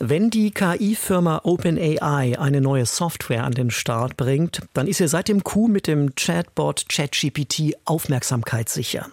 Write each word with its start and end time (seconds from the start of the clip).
Wenn 0.00 0.30
die 0.30 0.52
KI-Firma 0.52 1.40
OpenAI 1.42 2.38
eine 2.38 2.60
neue 2.60 2.86
Software 2.86 3.42
an 3.42 3.50
den 3.50 3.72
Start 3.72 4.16
bringt, 4.16 4.60
dann 4.72 4.86
ist 4.86 5.00
ihr 5.00 5.08
seit 5.08 5.26
dem 5.26 5.42
Coup 5.42 5.68
mit 5.68 5.88
dem 5.88 6.14
Chatbot 6.14 6.84
ChatGPT 6.88 7.74
aufmerksamkeitssicher. 7.84 9.08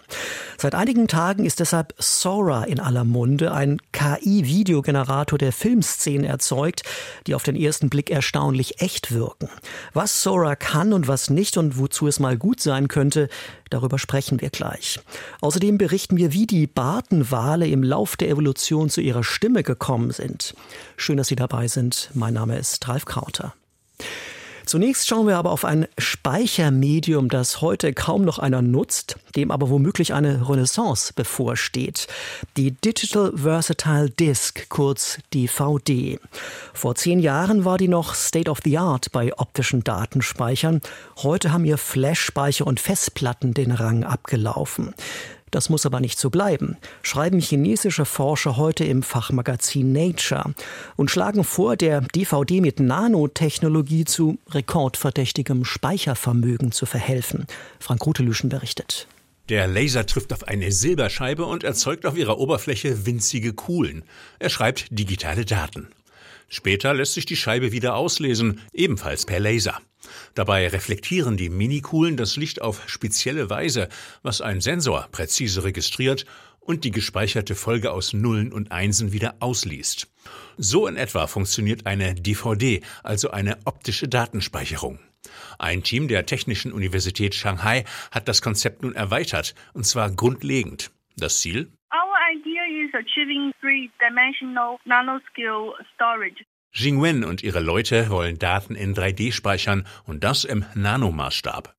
Seit 0.58 0.76
einigen 0.76 1.08
Tagen 1.08 1.44
ist 1.44 1.58
deshalb 1.58 1.92
Sora 1.98 2.62
in 2.64 2.78
aller 2.78 3.02
Munde, 3.02 3.52
ein 3.52 3.82
KI-Videogenerator, 3.90 5.38
der 5.38 5.52
Filmszenen 5.52 6.24
erzeugt, 6.24 6.82
die 7.26 7.34
auf 7.34 7.42
den 7.42 7.56
ersten 7.56 7.90
Blick 7.90 8.08
erstaunlich 8.08 8.80
echt 8.80 9.12
wirken. 9.12 9.48
Was 9.92 10.22
Sora 10.22 10.54
kann 10.54 10.92
und 10.92 11.08
was 11.08 11.30
nicht 11.30 11.56
und 11.56 11.78
wozu 11.78 12.06
es 12.06 12.20
mal 12.20 12.38
gut 12.38 12.60
sein 12.60 12.86
könnte, 12.86 13.28
darüber 13.70 13.98
sprechen 13.98 14.40
wir 14.40 14.50
gleich. 14.50 15.00
Außerdem 15.40 15.78
berichten 15.78 16.16
wir, 16.16 16.32
wie 16.32 16.46
die 16.46 16.68
Bartenwale 16.68 17.66
im 17.66 17.82
Lauf 17.82 18.16
der 18.16 18.28
Evolution 18.28 18.88
zu 18.88 19.00
ihrer 19.00 19.24
Stimme 19.24 19.64
gekommen 19.64 20.12
sind. 20.12 20.54
Schön, 20.96 21.16
dass 21.16 21.28
Sie 21.28 21.36
dabei 21.36 21.68
sind. 21.68 22.10
Mein 22.14 22.34
Name 22.34 22.58
ist 22.58 22.86
Ralf 22.88 23.04
Krauter. 23.04 23.54
Zunächst 24.66 25.06
schauen 25.06 25.28
wir 25.28 25.36
aber 25.36 25.52
auf 25.52 25.64
ein 25.64 25.86
Speichermedium, 25.96 27.28
das 27.28 27.60
heute 27.60 27.94
kaum 27.94 28.24
noch 28.24 28.40
einer 28.40 28.62
nutzt, 28.62 29.16
dem 29.36 29.52
aber 29.52 29.70
womöglich 29.70 30.12
eine 30.12 30.48
Renaissance 30.48 31.12
bevorsteht. 31.14 32.08
Die 32.56 32.72
Digital 32.72 33.32
Versatile 33.36 34.10
Disk, 34.10 34.68
kurz 34.68 35.18
DVD. 35.32 36.18
Vor 36.74 36.96
zehn 36.96 37.20
Jahren 37.20 37.64
war 37.64 37.78
die 37.78 37.86
noch 37.86 38.14
State 38.14 38.50
of 38.50 38.58
the 38.64 38.76
Art 38.76 39.12
bei 39.12 39.32
optischen 39.38 39.84
Datenspeichern. 39.84 40.80
Heute 41.18 41.52
haben 41.52 41.64
ihr 41.64 41.78
Flash-Speicher 41.78 42.66
und 42.66 42.80
Festplatten 42.80 43.54
den 43.54 43.70
Rang 43.70 44.02
abgelaufen. 44.02 44.94
Das 45.56 45.70
muss 45.70 45.86
aber 45.86 46.00
nicht 46.00 46.18
so 46.18 46.28
bleiben, 46.28 46.76
schreiben 47.00 47.40
chinesische 47.40 48.04
Forscher 48.04 48.58
heute 48.58 48.84
im 48.84 49.02
Fachmagazin 49.02 49.90
Nature 49.90 50.52
und 50.96 51.10
schlagen 51.10 51.44
vor, 51.44 51.76
der 51.76 52.02
DVD 52.02 52.60
mit 52.60 52.78
Nanotechnologie 52.78 54.04
zu 54.04 54.36
rekordverdächtigem 54.50 55.64
Speichervermögen 55.64 56.72
zu 56.72 56.84
verhelfen. 56.84 57.46
Frank 57.80 58.04
Rutelüschen 58.04 58.50
berichtet. 58.50 59.08
Der 59.48 59.66
Laser 59.66 60.04
trifft 60.04 60.34
auf 60.34 60.46
eine 60.46 60.72
Silberscheibe 60.72 61.46
und 61.46 61.64
erzeugt 61.64 62.04
auf 62.04 62.18
ihrer 62.18 62.38
Oberfläche 62.38 63.06
winzige 63.06 63.54
Kuhlen. 63.54 64.02
Er 64.38 64.50
schreibt 64.50 64.88
digitale 64.90 65.46
Daten. 65.46 65.88
Später 66.48 66.94
lässt 66.94 67.14
sich 67.14 67.26
die 67.26 67.36
Scheibe 67.36 67.72
wieder 67.72 67.96
auslesen, 67.96 68.60
ebenfalls 68.72 69.26
per 69.26 69.40
Laser. 69.40 69.80
Dabei 70.34 70.68
reflektieren 70.68 71.36
die 71.36 71.48
Minikuhlen 71.48 72.16
das 72.16 72.36
Licht 72.36 72.62
auf 72.62 72.82
spezielle 72.86 73.50
Weise, 73.50 73.88
was 74.22 74.40
ein 74.40 74.60
Sensor 74.60 75.08
präzise 75.10 75.64
registriert 75.64 76.26
und 76.60 76.84
die 76.84 76.90
gespeicherte 76.90 77.54
Folge 77.54 77.92
aus 77.92 78.12
Nullen 78.12 78.52
und 78.52 78.72
Einsen 78.72 79.12
wieder 79.12 79.36
ausliest. 79.40 80.08
So 80.56 80.86
in 80.86 80.96
etwa 80.96 81.26
funktioniert 81.26 81.86
eine 81.86 82.14
DVD, 82.14 82.80
also 83.02 83.30
eine 83.30 83.58
optische 83.64 84.08
Datenspeicherung. 84.08 84.98
Ein 85.58 85.82
Team 85.82 86.08
der 86.08 86.26
Technischen 86.26 86.72
Universität 86.72 87.34
Shanghai 87.34 87.84
hat 88.10 88.28
das 88.28 88.42
Konzept 88.42 88.82
nun 88.82 88.94
erweitert, 88.94 89.54
und 89.74 89.86
zwar 89.86 90.10
grundlegend. 90.10 90.90
Das 91.16 91.40
Ziel? 91.40 91.72
Achieving 92.96 93.52
three-dimensional 93.60 94.78
nanoscale 94.84 95.74
storage. 95.94 96.44
Jingwen 96.72 97.24
und 97.24 97.42
ihre 97.42 97.60
Leute 97.60 98.10
wollen 98.10 98.38
Daten 98.38 98.74
in 98.74 98.94
3D 98.94 99.32
speichern 99.32 99.86
und 100.06 100.24
das 100.24 100.44
im 100.44 100.64
Nanomaßstab. 100.74 101.74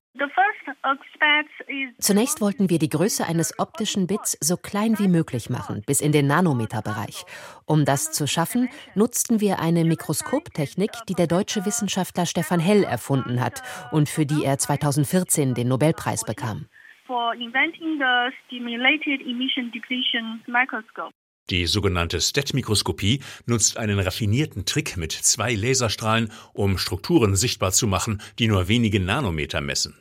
Zunächst 1.99 2.41
wollten 2.41 2.69
wir 2.69 2.79
die 2.79 2.89
Größe 2.89 3.25
eines 3.25 3.59
optischen 3.59 4.07
Bits 4.07 4.37
so 4.39 4.57
klein 4.57 4.97
wie 4.97 5.07
möglich 5.07 5.49
machen, 5.49 5.83
bis 5.85 6.01
in 6.01 6.11
den 6.11 6.27
Nanometerbereich. 6.27 7.25
Um 7.65 7.85
das 7.85 8.11
zu 8.11 8.27
schaffen, 8.27 8.69
nutzten 8.95 9.41
wir 9.41 9.59
eine 9.59 9.83
Mikroskoptechnik, 9.85 10.91
die 11.09 11.13
der 11.13 11.27
deutsche 11.27 11.65
Wissenschaftler 11.65 12.25
Stefan 12.25 12.59
Hell 12.59 12.83
erfunden 12.83 13.41
hat 13.41 13.61
und 13.91 14.09
für 14.09 14.25
die 14.25 14.43
er 14.43 14.57
2014 14.57 15.53
den 15.53 15.67
Nobelpreis 15.67 16.23
bekam. 16.23 16.67
For 17.07 17.33
inventing 17.35 17.99
the 17.99 18.31
stimulated 18.45 19.21
emission 19.21 19.71
depletion 19.71 20.41
microscope. 20.45 21.13
Die 21.49 21.65
sogenannte 21.65 22.19
STET-Mikroskopie 22.19 23.21
nutzt 23.45 23.77
einen 23.77 23.99
raffinierten 23.99 24.65
Trick 24.65 24.97
mit 24.97 25.13
zwei 25.13 25.55
Laserstrahlen, 25.55 26.29
um 26.51 26.77
Strukturen 26.77 27.37
sichtbar 27.37 27.71
zu 27.71 27.87
machen, 27.87 28.21
die 28.37 28.49
nur 28.49 28.67
wenige 28.67 28.99
Nanometer 28.99 29.61
messen. 29.61 29.95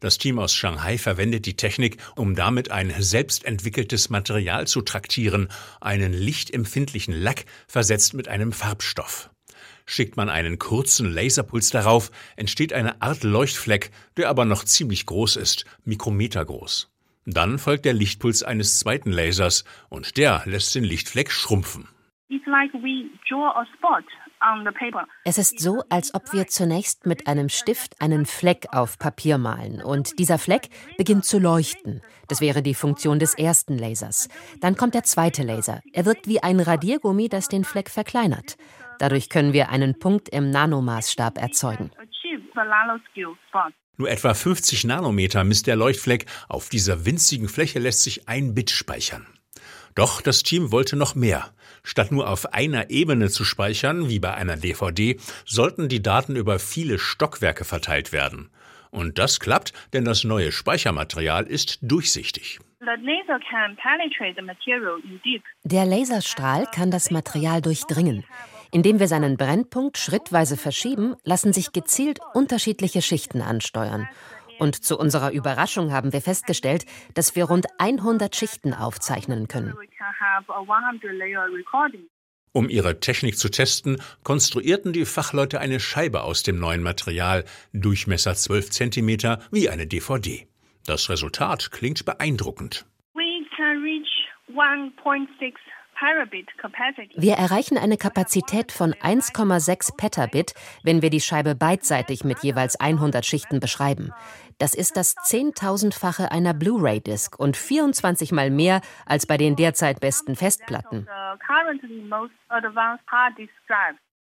Das 0.00 0.16
Team 0.16 0.38
aus 0.38 0.54
Shanghai 0.54 0.96
verwendet 0.96 1.44
die 1.44 1.56
Technik, 1.56 1.98
um 2.16 2.34
damit 2.34 2.70
ein 2.70 2.90
selbstentwickeltes 2.98 4.08
Material 4.08 4.66
zu 4.66 4.80
traktieren, 4.80 5.48
einen 5.82 6.14
lichtempfindlichen 6.14 7.12
Lack 7.12 7.44
versetzt 7.68 8.14
mit 8.14 8.28
einem 8.28 8.52
Farbstoff. 8.52 9.28
Schickt 9.86 10.16
man 10.16 10.28
einen 10.28 10.58
kurzen 10.58 11.12
Laserpuls 11.12 11.70
darauf, 11.70 12.10
entsteht 12.34 12.72
eine 12.72 13.00
Art 13.00 13.22
Leuchtfleck, 13.22 13.92
der 14.16 14.28
aber 14.28 14.44
noch 14.44 14.64
ziemlich 14.64 15.06
groß 15.06 15.36
ist, 15.36 15.64
mikrometergroß. 15.84 16.90
Dann 17.24 17.58
folgt 17.58 17.84
der 17.84 17.92
Lichtpuls 17.92 18.42
eines 18.42 18.80
zweiten 18.80 19.10
Lasers 19.12 19.64
und 19.88 20.16
der 20.16 20.42
lässt 20.44 20.74
den 20.74 20.84
Lichtfleck 20.84 21.30
schrumpfen. 21.30 21.88
Es 25.24 25.38
ist 25.38 25.60
so, 25.60 25.82
als 25.88 26.14
ob 26.14 26.32
wir 26.32 26.46
zunächst 26.46 27.06
mit 27.06 27.26
einem 27.26 27.48
Stift 27.48 28.00
einen 28.00 28.26
Fleck 28.26 28.66
auf 28.72 28.98
Papier 28.98 29.38
malen 29.38 29.82
und 29.82 30.18
dieser 30.18 30.38
Fleck 30.38 30.68
beginnt 30.98 31.24
zu 31.24 31.38
leuchten. 31.38 32.02
Das 32.28 32.40
wäre 32.40 32.62
die 32.62 32.74
Funktion 32.74 33.18
des 33.18 33.34
ersten 33.34 33.78
Lasers. 33.78 34.28
Dann 34.60 34.76
kommt 34.76 34.94
der 34.94 35.04
zweite 35.04 35.42
Laser. 35.42 35.80
Er 35.92 36.04
wirkt 36.04 36.28
wie 36.28 36.42
ein 36.42 36.60
Radiergummi, 36.60 37.28
das 37.28 37.48
den 37.48 37.64
Fleck 37.64 37.88
verkleinert. 37.88 38.56
Dadurch 38.98 39.28
können 39.28 39.52
wir 39.52 39.68
einen 39.68 39.98
Punkt 39.98 40.28
im 40.28 40.50
Nanomaßstab 40.50 41.38
erzeugen. 41.38 41.90
Nur 43.98 44.10
etwa 44.10 44.34
50 44.34 44.84
Nanometer 44.84 45.44
misst 45.44 45.66
der 45.66 45.76
Leuchtfleck. 45.76 46.26
Auf 46.48 46.68
dieser 46.68 47.06
winzigen 47.06 47.48
Fläche 47.48 47.78
lässt 47.78 48.02
sich 48.02 48.28
ein 48.28 48.54
Bit 48.54 48.70
speichern. 48.70 49.26
Doch 49.94 50.20
das 50.20 50.42
Team 50.42 50.70
wollte 50.72 50.96
noch 50.96 51.14
mehr. 51.14 51.50
Statt 51.82 52.12
nur 52.12 52.28
auf 52.28 52.52
einer 52.52 52.90
Ebene 52.90 53.30
zu 53.30 53.44
speichern, 53.44 54.10
wie 54.10 54.18
bei 54.18 54.34
einer 54.34 54.56
DVD, 54.56 55.16
sollten 55.46 55.88
die 55.88 56.02
Daten 56.02 56.36
über 56.36 56.58
viele 56.58 56.98
Stockwerke 56.98 57.64
verteilt 57.64 58.12
werden. 58.12 58.50
Und 58.90 59.18
das 59.18 59.40
klappt, 59.40 59.72
denn 59.94 60.04
das 60.04 60.24
neue 60.24 60.52
Speichermaterial 60.52 61.46
ist 61.46 61.78
durchsichtig. 61.80 62.58
Der 65.64 65.86
Laserstrahl 65.86 66.66
kann 66.74 66.90
das 66.90 67.10
Material 67.10 67.62
durchdringen. 67.62 68.24
Indem 68.76 69.00
wir 69.00 69.08
seinen 69.08 69.38
Brennpunkt 69.38 69.96
schrittweise 69.96 70.58
verschieben, 70.58 71.14
lassen 71.24 71.54
sich 71.54 71.72
gezielt 71.72 72.18
unterschiedliche 72.34 73.00
Schichten 73.00 73.40
ansteuern. 73.40 74.06
Und 74.58 74.84
zu 74.84 74.98
unserer 74.98 75.32
Überraschung 75.32 75.92
haben 75.92 76.12
wir 76.12 76.20
festgestellt, 76.20 76.84
dass 77.14 77.34
wir 77.34 77.44
rund 77.44 77.64
100 77.78 78.36
Schichten 78.36 78.74
aufzeichnen 78.74 79.48
können. 79.48 79.72
Um 82.52 82.68
ihre 82.68 83.00
Technik 83.00 83.38
zu 83.38 83.48
testen, 83.48 83.96
konstruierten 84.24 84.92
die 84.92 85.06
Fachleute 85.06 85.58
eine 85.58 85.80
Scheibe 85.80 86.22
aus 86.22 86.42
dem 86.42 86.58
neuen 86.58 86.82
Material, 86.82 87.46
Durchmesser 87.72 88.34
12 88.34 88.68
cm, 88.72 89.38
wie 89.50 89.70
eine 89.70 89.86
DVD. 89.86 90.46
Das 90.84 91.08
Resultat 91.08 91.72
klingt 91.72 92.04
beeindruckend. 92.04 92.84
We 93.14 93.46
can 93.56 93.82
reach 93.82 94.28
1.6 94.54 95.54
wir 97.16 97.34
erreichen 97.34 97.78
eine 97.78 97.96
Kapazität 97.96 98.72
von 98.72 98.92
1,6 98.94 99.96
Petabit, 99.96 100.54
wenn 100.82 101.02
wir 101.02 101.10
die 101.10 101.20
Scheibe 101.20 101.54
beidseitig 101.54 102.24
mit 102.24 102.42
jeweils 102.42 102.78
100 102.78 103.24
Schichten 103.24 103.60
beschreiben. 103.60 104.12
Das 104.58 104.74
ist 104.74 104.96
das 104.96 105.14
Zehntausendfache 105.14 106.30
einer 106.30 106.54
Blu-ray-Disc 106.54 107.38
und 107.38 107.56
24 107.56 108.32
mal 108.32 108.50
mehr 108.50 108.80
als 109.04 109.26
bei 109.26 109.36
den 109.36 109.56
derzeit 109.56 110.00
besten 110.00 110.36
Festplatten. 110.36 111.06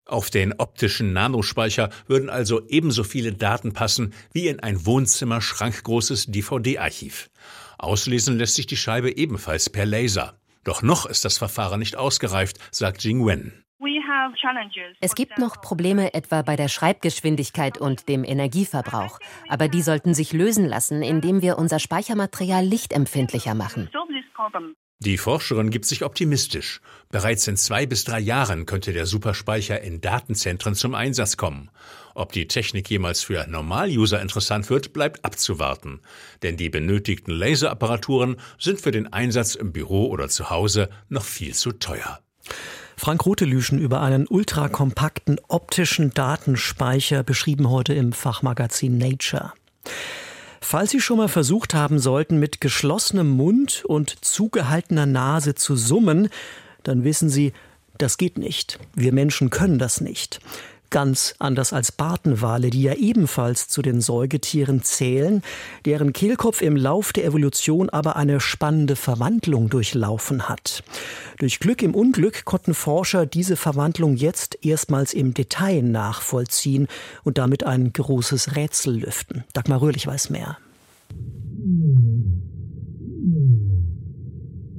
Auf 0.06 0.30
den 0.30 0.54
optischen 0.59 1.13
Nanospeicher 1.13 1.89
würden 2.07 2.30
also 2.30 2.68
ebenso 2.68 3.06
viele 3.06 3.31
Daten 3.31 3.71
passen 3.71 4.13
wie 4.33 4.48
in 4.48 4.59
ein 4.59 4.86
Wohnzimmer 4.86 5.39
schrankgroßes 5.39 6.25
DVD-Archiv. 6.27 7.30
Auslesen 7.77 8.38
lässt 8.38 8.56
sich 8.56 8.68
die 8.68 8.77
Scheibe 8.77 9.16
ebenfalls 9.16 9.69
per 9.69 9.86
Laser. 9.86 10.38
Doch 10.63 10.81
noch 10.81 11.06
ist 11.06 11.25
das 11.25 11.38
Verfahren 11.38 11.80
nicht 11.80 11.95
ausgereift, 11.95 12.57
sagt 12.71 13.04
Jing 13.04 13.25
Wen. 13.25 13.63
Es 15.01 15.15
gibt 15.15 15.38
noch 15.38 15.62
Probleme 15.62 16.13
etwa 16.13 16.42
bei 16.42 16.56
der 16.56 16.69
Schreibgeschwindigkeit 16.69 17.77
und 17.77 18.07
dem 18.07 18.24
Energieverbrauch. 18.24 19.19
Aber 19.50 19.68
die 19.68 19.81
sollten 19.81 20.13
sich 20.13 20.31
lösen 20.31 20.65
lassen, 20.65 21.01
indem 21.01 21.42
wir 21.42 21.57
unser 21.57 21.80
Speichermaterial 21.80 22.63
lichtempfindlicher 22.63 23.56
machen. 23.56 23.89
Die 25.00 25.18
Forscherin 25.18 25.69
gibt 25.69 25.86
sich 25.86 26.04
optimistisch. 26.04 26.80
Bereits 27.10 27.48
in 27.48 27.57
zwei 27.57 27.86
bis 27.86 28.06
drei 28.06 28.19
Jahren 28.19 28.66
könnte 28.66 28.94
der 28.94 29.06
Superspeicher 29.06 29.81
in 29.81 30.00
Datenzentren 30.00 30.75
zum 30.75 30.95
Einsatz 30.95 31.36
kommen. 31.36 31.69
Ob 32.16 32.31
die 32.31 32.48
Technik 32.48 32.90
jemals 32.90 33.22
für 33.22 33.45
Normaluser 33.48 34.22
interessant 34.22 34.69
wird, 34.69 34.94
bleibt 34.94 35.25
abzuwarten. 35.25 36.00
Denn 36.42 36.57
die 36.57 36.69
benötigten 36.69 37.34
Laserapparaturen 37.34 38.38
sind 38.57 38.80
für 38.80 38.92
den 38.92 39.12
Einsatz 39.12 39.56
im 39.56 39.74
Büro 39.74 40.07
oder 40.07 40.30
zu 40.30 40.50
Hause 40.50 40.90
noch 41.10 41.25
viel 41.25 41.54
zu 41.54 41.74
teuer. 41.74 42.19
Frank 42.95 43.25
Rotelüschen 43.25 43.80
über 43.80 44.01
einen 44.01 44.28
ultrakompakten 44.28 45.40
optischen 45.48 46.12
Datenspeicher 46.12 47.24
beschrieben 47.24 47.69
heute 47.69 47.94
im 47.94 48.13
Fachmagazin 48.13 48.98
Nature. 48.98 49.54
Falls 50.65 50.92
Sie 50.92 51.01
schon 51.01 51.18
mal 51.18 51.27
versucht 51.27 51.74
haben 51.74 52.00
sollten, 52.00 52.39
mit 52.39 52.62
geschlossenem 52.62 53.30
Mund 53.30 53.83
und 53.86 54.24
zugehaltener 54.24 55.06
Nase 55.06 55.56
zu 55.56 55.75
summen, 55.75 56.30
dann 56.83 57.04
wissen 57.04 57.30
Sie, 57.30 57.51
das 57.98 58.18
geht 58.18 58.38
nicht. 58.38 58.80
Wir 58.95 59.12
Menschen 59.12 59.50
können 59.50 59.77
das 59.77 60.00
nicht. 60.00 60.39
Ganz 60.94 61.34
anders 61.40 61.74
als 61.74 61.92
Bartenwale, 61.92 62.69
die 62.69 62.84
ja 62.84 62.94
ebenfalls 62.94 63.68
zu 63.68 63.81
den 63.81 64.00
Säugetieren 64.00 64.84
zählen, 64.84 65.42
deren 65.86 66.13
Kehlkopf 66.13 66.62
im 66.62 66.75
Lauf 66.75 67.13
der 67.13 67.25
Evolution 67.25 67.90
aber 67.90 68.16
eine 68.16 68.40
spannende 68.40 68.95
Verwandlung 68.95 69.72
durchlaufen 69.72 70.48
hat. 70.48 70.84
Durch 71.40 71.60
Glück 71.60 71.81
im 71.81 71.95
Unglück 71.95 72.45
konnten 72.45 72.75
Forscher 72.75 73.25
diese 73.25 73.56
Verwandlung 73.56 74.18
jetzt 74.18 74.63
erstmals 74.63 75.16
im 75.16 75.34
Detail 75.34 75.81
nachvollziehen 75.81 76.88
und 77.24 77.40
damit 77.40 77.63
ein 77.63 77.92
großes 77.92 78.56
Rätsel 78.56 79.00
lüften. 79.00 79.45
Dagmar 79.54 79.81
Röhrlich 79.81 80.06
weiß 80.06 80.30
mehr. 80.30 80.60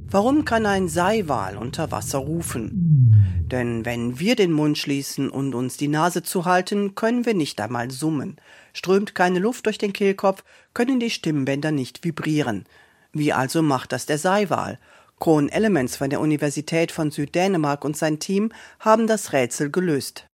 Warum 0.07 0.45
kann 0.45 0.65
ein 0.65 0.87
Seiwal 0.87 1.57
unter 1.57 1.91
Wasser 1.91 2.19
rufen? 2.19 3.45
Denn 3.51 3.85
wenn 3.85 4.19
wir 4.19 4.35
den 4.35 4.51
Mund 4.51 4.77
schließen 4.77 5.29
und 5.29 5.55
uns 5.55 5.77
die 5.77 5.87
Nase 5.87 6.23
zuhalten, 6.23 6.95
können 6.95 7.25
wir 7.25 7.33
nicht 7.33 7.59
einmal 7.59 7.91
summen. 7.91 8.37
Strömt 8.73 9.15
keine 9.15 9.39
Luft 9.39 9.65
durch 9.65 9.77
den 9.77 9.93
Kehlkopf, 9.93 10.43
können 10.73 10.99
die 10.99 11.09
Stimmbänder 11.09 11.71
nicht 11.71 12.03
vibrieren. 12.03 12.65
Wie 13.13 13.33
also 13.33 13.61
macht 13.61 13.91
das 13.91 14.05
der 14.05 14.17
Seiwal? 14.17 14.79
Kohn 15.19 15.49
Elements 15.49 15.95
von 15.95 16.09
der 16.09 16.21
Universität 16.21 16.91
von 16.91 17.11
Süddänemark 17.11 17.85
und 17.85 17.95
sein 17.95 18.19
Team 18.19 18.51
haben 18.79 19.07
das 19.07 19.33
Rätsel 19.33 19.71
gelöst. 19.71 20.27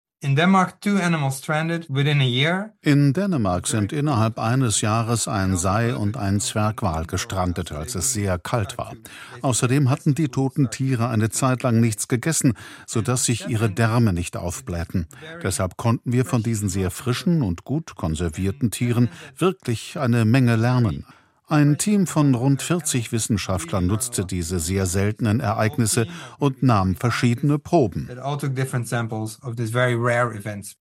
In 2.83 3.13
Denmark, 3.13 3.69
sind 3.69 3.93
innerhalb 3.93 4.41
eines 4.41 4.81
Jahres 4.81 5.29
ein 5.29 5.57
Sei 5.57 5.95
und 5.95 6.17
ein 6.17 6.41
Zwergwal 6.41 7.07
gestrandet, 7.07 7.71
als 7.71 7.95
es 7.95 8.15
sehr 8.15 8.37
kalt 8.37 8.79
war. 8.79 8.95
Außerdem 9.43 9.91
hatten 9.91 10.17
die 10.17 10.29
toten 10.29 10.71
Tiere 10.71 11.09
eine 11.09 11.31
Zeit 11.31 11.63
lang 11.63 11.79
nichts 11.79 12.09
gegessen, 12.09 12.55
sodass 12.85 13.27
sich 13.27 13.49
ihre 13.49 13.71
Därme 13.71 14.13
nicht 14.13 14.37
aufblähten. 14.37 15.07
Deshalb 15.45 15.77
konnten 15.77 16.11
wir 16.11 16.25
von 16.25 16.43
diesen 16.43 16.69
sehr 16.69 16.91
frischen 16.91 17.43
und 17.43 17.63
gut 17.63 17.95
konservierten 17.95 18.73
Tieren 18.73 19.11
wirklich 19.37 20.01
eine 20.01 20.25
Menge 20.25 20.57
lernen. 20.57 21.07
Ein 21.51 21.79
Team 21.79 22.07
von 22.07 22.35
rund 22.35 22.61
40 22.61 23.11
Wissenschaftlern 23.11 23.87
nutzte 23.87 24.27
diese 24.27 24.61
sehr 24.61 24.85
seltenen 24.85 25.41
Ereignisse 25.41 26.07
und 26.39 26.63
nahm 26.63 26.95
verschiedene 26.95 27.59
Proben. 27.59 28.07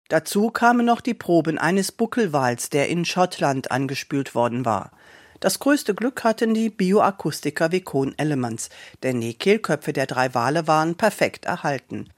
Dazu 0.07 0.49
kamen 0.51 0.85
noch 0.85 1.01
die 1.01 1.13
Proben 1.15 1.57
eines 1.57 1.91
Buckelwals, 1.91 2.69
der 2.69 2.89
in 2.89 3.05
Schottland 3.05 3.71
angespült 3.71 4.35
worden 4.35 4.63
war. 4.63 4.91
Das 5.39 5.57
größte 5.57 5.95
Glück 5.95 6.23
hatten 6.23 6.53
die 6.53 6.69
Bioakustiker 6.69 7.71
wie 7.71 7.81
Kohn 7.81 8.13
Elements, 8.17 8.69
denn 9.01 9.19
die 9.19 9.33
Kehlköpfe 9.33 9.93
der 9.93 10.05
drei 10.05 10.35
Wale 10.35 10.67
waren 10.67 10.93
perfekt 10.93 11.45
erhalten. 11.45 12.09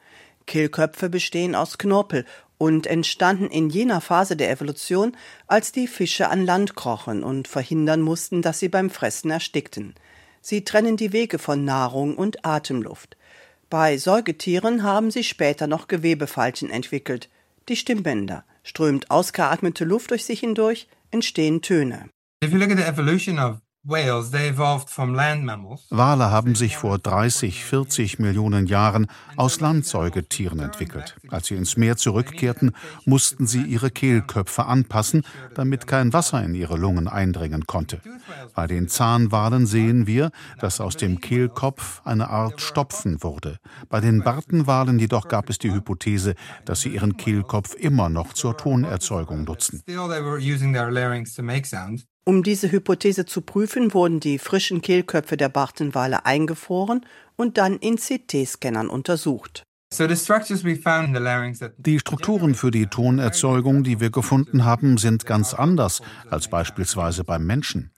Kehlköpfe 0.48 1.10
bestehen 1.10 1.56
aus 1.56 1.78
Knorpel 1.78 2.26
und 2.64 2.88
entstanden 2.88 3.48
in 3.48 3.70
jener 3.70 4.00
Phase 4.00 4.38
der 4.38 4.50
Evolution, 4.50 5.18
als 5.48 5.74
die 5.74 5.86
Fische 5.86 6.30
an 6.30 6.46
Land 6.46 6.76
krochen 6.76 7.22
und 7.22 7.50
verhindern 7.50 8.00
mussten, 8.00 8.42
dass 8.42 8.60
sie 8.60 8.70
beim 8.70 8.90
Fressen 8.90 9.32
erstickten. 9.32 9.96
Sie 10.40 10.64
trennen 10.64 10.96
die 10.96 11.12
Wege 11.12 11.40
von 11.40 11.66
Nahrung 11.66 12.16
und 12.16 12.46
Atemluft. 12.46 13.18
Bei 13.70 13.98
Säugetieren 13.98 14.84
haben 14.84 15.12
sie 15.12 15.26
später 15.26 15.68
noch 15.68 15.90
Gewebefalten 15.90 16.70
entwickelt. 16.70 17.28
Die 17.68 17.76
Stimmbänder. 17.76 18.46
Strömt 18.64 19.12
ausgeatmete 19.12 19.84
Luft 19.84 20.12
durch 20.12 20.24
sich 20.24 20.40
hindurch, 20.40 20.88
entstehen 21.12 21.62
Töne. 21.62 22.08
If 22.42 22.54
you 22.54 22.58
look 22.58 22.72
at 22.72 22.78
the 22.78 22.86
evolution 22.86 23.40
of 23.40 23.58
Wale 25.90 26.32
haben 26.32 26.56
sich 26.56 26.78
vor 26.78 27.00
30, 27.00 27.66
40 27.66 28.18
Millionen 28.18 28.66
Jahren 28.66 29.08
aus 29.36 29.60
Landsäugetieren 29.60 30.62
entwickelt. 30.62 31.18
Als 31.28 31.48
sie 31.48 31.56
ins 31.56 31.76
Meer 31.76 31.98
zurückkehrten, 31.98 32.72
mussten 33.04 33.46
sie 33.46 33.62
ihre 33.62 33.92
Kehlköpfe 33.92 34.68
anpassen, 34.68 35.24
damit 35.54 35.86
kein 35.86 36.14
Wasser 36.14 36.42
in 36.46 36.56
ihre 36.56 36.78
Lungen 36.78 37.10
eindringen 37.10 37.68
konnte. 37.68 38.00
Bei 38.56 38.68
den 38.68 38.88
Zahnwalen 38.88 39.66
sehen 39.66 40.08
wir, 40.08 40.32
dass 40.62 40.80
aus 40.80 40.96
dem 40.96 41.20
Kehlkopf 41.20 42.02
eine 42.06 42.30
Art 42.30 42.62
Stopfen 42.62 43.22
wurde. 43.22 43.60
Bei 43.90 44.00
den 44.00 44.24
Bartenwalen 44.24 44.98
jedoch 44.98 45.28
gab 45.28 45.50
es 45.50 45.58
die 45.60 45.74
Hypothese, 45.74 46.36
dass 46.64 46.80
sie 46.80 46.90
ihren 46.96 47.18
Kehlkopf 47.18 47.76
immer 47.76 48.08
noch 48.08 48.32
zur 48.32 48.56
Tonerzeugung 48.56 49.44
nutzen. 49.44 49.84
Um 52.26 52.42
diese 52.42 52.72
Hypothese 52.72 53.26
zu 53.26 53.42
prüfen, 53.42 53.94
wurden 53.94 54.22
die 54.22 54.40
frischen 54.40 54.82
Kehlköpfe 54.82 55.36
der 55.36 55.50
Bartenwale 55.50 56.26
eingefroren 56.26 57.06
und 57.36 57.58
dann 57.58 57.78
in 57.78 57.98
CT-Scannern 57.98 58.88
untersucht. 58.90 59.64
Die 61.78 62.00
Strukturen 62.00 62.56
für 62.56 62.72
die 62.72 62.88
Tonerzeugung, 62.88 63.84
die 63.84 64.00
wir 64.00 64.10
gefunden 64.10 64.66
haben, 64.66 64.98
sind 64.98 65.26
ganz 65.26 65.54
anders 65.54 66.02
als 66.30 66.48
beispielsweise 66.48 67.24
beim 67.24 67.46
Menschen. 67.46 67.93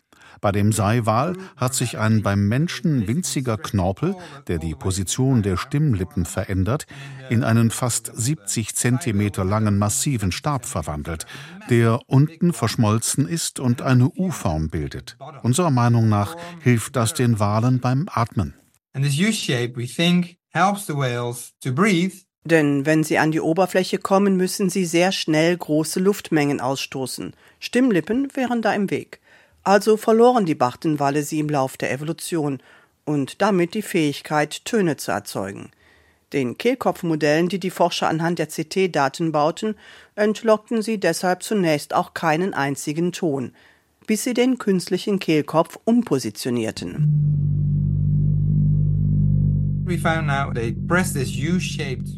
Bei 0.46 0.52
dem 0.52 0.72
Seiwal 0.72 1.36
hat 1.58 1.74
sich 1.74 1.98
ein 1.98 2.22
beim 2.22 2.48
Menschen 2.48 3.08
winziger 3.08 3.58
Knorpel, 3.58 4.16
der 4.46 4.60
die 4.60 4.76
Position 4.76 5.42
der 5.42 5.58
Stimmlippen 5.58 6.24
verändert, 6.24 6.86
in 7.32 7.44
einen 7.44 7.72
fast 7.72 8.12
70 8.16 8.76
Zentimeter 8.76 9.44
langen 9.44 9.80
massiven 9.80 10.32
Stab 10.32 10.68
verwandelt, 10.68 11.26
der 11.72 12.00
unten 12.06 12.54
verschmolzen 12.54 13.28
ist 13.28 13.60
und 13.60 13.82
eine 13.82 14.08
U-Form 14.08 14.70
bildet. 14.70 15.18
Unserer 15.42 15.72
Meinung 15.72 16.10
nach 16.10 16.38
hilft 16.62 16.96
das 16.96 17.16
den 17.16 17.40
Walen 17.40 17.80
beim 17.80 18.08
Atmen. 18.14 18.54
Denn 22.48 22.86
wenn 22.86 23.04
sie 23.04 23.18
an 23.18 23.32
die 23.32 23.42
Oberfläche 23.42 23.98
kommen, 23.98 24.38
müssen 24.38 24.70
sie 24.70 24.86
sehr 24.86 25.12
schnell 25.12 25.58
große 25.58 26.00
Luftmengen 26.00 26.62
ausstoßen. 26.62 27.34
Stimmlippen 27.60 28.28
wären 28.36 28.62
da 28.62 28.76
im 28.76 28.92
Weg. 28.92 29.22
Also 29.66 29.98
verloren 29.98 30.46
die 30.46 30.56
Bartenwale 30.56 31.24
sie 31.24 31.40
im 31.40 31.50
Lauf 31.50 31.76
der 31.76 31.92
Evolution 31.92 32.60
und 33.04 33.42
damit 33.42 33.74
die 33.74 33.82
Fähigkeit, 33.82 34.64
Töne 34.64 34.96
zu 34.96 35.12
erzeugen. 35.12 35.72
Den 36.34 36.58
Kehlkopfmodellen, 36.58 37.50
die 37.50 37.60
die 37.60 37.72
Forscher 37.72 38.08
anhand 38.08 38.38
der 38.38 38.48
CT-Daten 38.48 39.32
bauten, 39.32 39.76
entlockten 40.16 40.84
sie 40.84 41.00
deshalb 41.00 41.42
zunächst 41.42 41.96
auch 41.96 42.14
keinen 42.14 42.54
einzigen 42.54 43.12
Ton, 43.12 43.54
bis 44.06 44.24
sie 44.24 44.36
den 44.36 44.60
künstlichen 44.60 45.18
Kehlkopf 45.18 45.80
umpositionierten. 45.84 47.75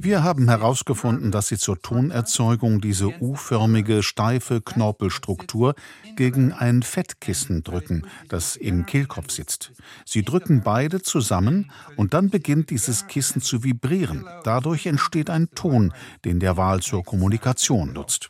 Wir 0.02 0.24
haben 0.24 0.48
herausgefunden, 0.48 1.32
dass 1.32 1.48
sie 1.48 1.58
zur 1.58 1.82
Tonerzeugung 1.82 2.80
diese 2.80 3.22
U-förmige, 3.22 4.04
steife 4.04 4.62
Knorpelstruktur 4.62 5.76
gegen 6.16 6.54
ein 6.54 6.82
Fettkissen 6.82 7.64
drücken, 7.64 8.04
das 8.30 8.56
im 8.56 8.86
Kehlkopf 8.86 9.32
sitzt. 9.32 9.74
Sie 10.06 10.24
drücken 10.24 10.62
beide 10.64 11.02
zusammen 11.02 11.72
und 11.98 12.14
dann 12.14 12.30
beginnt 12.30 12.70
dieses 12.70 13.08
Kissen 13.08 13.42
zu 13.42 13.64
vibrieren. 13.64 14.26
Dadurch 14.44 14.86
entsteht 14.86 15.30
ein 15.30 15.50
Ton, 15.54 15.94
den 16.24 16.40
der 16.40 16.56
Wal 16.56 16.82
zur 16.82 17.04
Kommunikation 17.04 17.92
nutzt. 17.94 18.30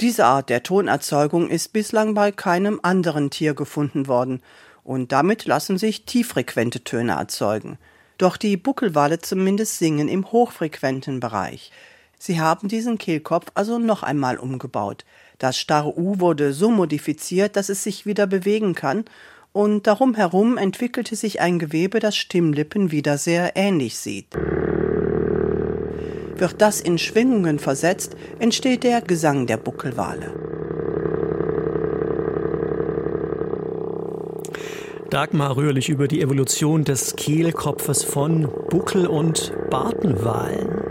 Diese 0.00 0.26
Art 0.26 0.48
der 0.48 0.62
Tonerzeugung 0.62 1.48
ist 1.48 1.72
bislang 1.72 2.14
bei 2.14 2.30
keinem 2.30 2.78
anderen 2.82 3.30
Tier 3.30 3.54
gefunden 3.54 4.06
worden 4.06 4.42
und 4.84 5.10
damit 5.10 5.46
lassen 5.46 5.78
sich 5.78 6.04
tieffrequente 6.04 6.84
Töne 6.84 7.12
erzeugen. 7.12 7.78
Doch 8.18 8.36
die 8.36 8.56
Buckelwale 8.56 9.18
zumindest 9.18 9.78
singen 9.78 10.08
im 10.08 10.30
hochfrequenten 10.32 11.20
Bereich. 11.20 11.70
Sie 12.18 12.40
haben 12.40 12.68
diesen 12.68 12.98
Kehlkopf 12.98 13.46
also 13.54 13.78
noch 13.78 14.02
einmal 14.02 14.38
umgebaut. 14.38 15.04
Das 15.38 15.58
starre 15.58 15.98
U 15.98 16.18
wurde 16.18 16.52
so 16.54 16.70
modifiziert, 16.70 17.56
dass 17.56 17.68
es 17.68 17.84
sich 17.84 18.06
wieder 18.06 18.26
bewegen 18.26 18.74
kann, 18.74 19.04
und 19.52 19.86
darum 19.86 20.14
herum 20.14 20.58
entwickelte 20.58 21.16
sich 21.16 21.40
ein 21.40 21.58
Gewebe, 21.58 21.98
das 21.98 22.14
Stimmlippen 22.14 22.90
wieder 22.90 23.16
sehr 23.16 23.56
ähnlich 23.56 23.96
sieht. 23.96 24.34
Wird 26.36 26.60
das 26.60 26.82
in 26.82 26.98
Schwingungen 26.98 27.58
versetzt, 27.58 28.16
entsteht 28.38 28.84
der 28.84 29.00
Gesang 29.00 29.46
der 29.46 29.56
Buckelwale. 29.56 30.45
Dagmar 35.10 35.56
Röhrlich 35.56 35.88
über 35.88 36.08
die 36.08 36.20
Evolution 36.20 36.84
des 36.84 37.14
Kehlkopfes 37.14 38.02
von 38.02 38.48
Buckel- 38.68 39.06
und 39.06 39.52
Bartenwalen. 39.70 40.85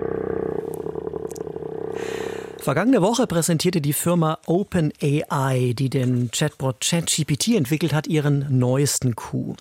Vergangene 2.66 3.04
Woche 3.04 3.28
präsentierte 3.28 3.80
die 3.80 3.94
Firma 3.94 4.40
OpenAI, 4.48 5.74
die 5.78 5.92
den 5.92 6.32
Chatbot 6.32 6.82
ChatGPT 6.82 7.50
entwickelt 7.50 7.94
hat, 7.94 8.08
ihren 8.08 8.58
neuesten 8.58 9.16
Coup. 9.16 9.56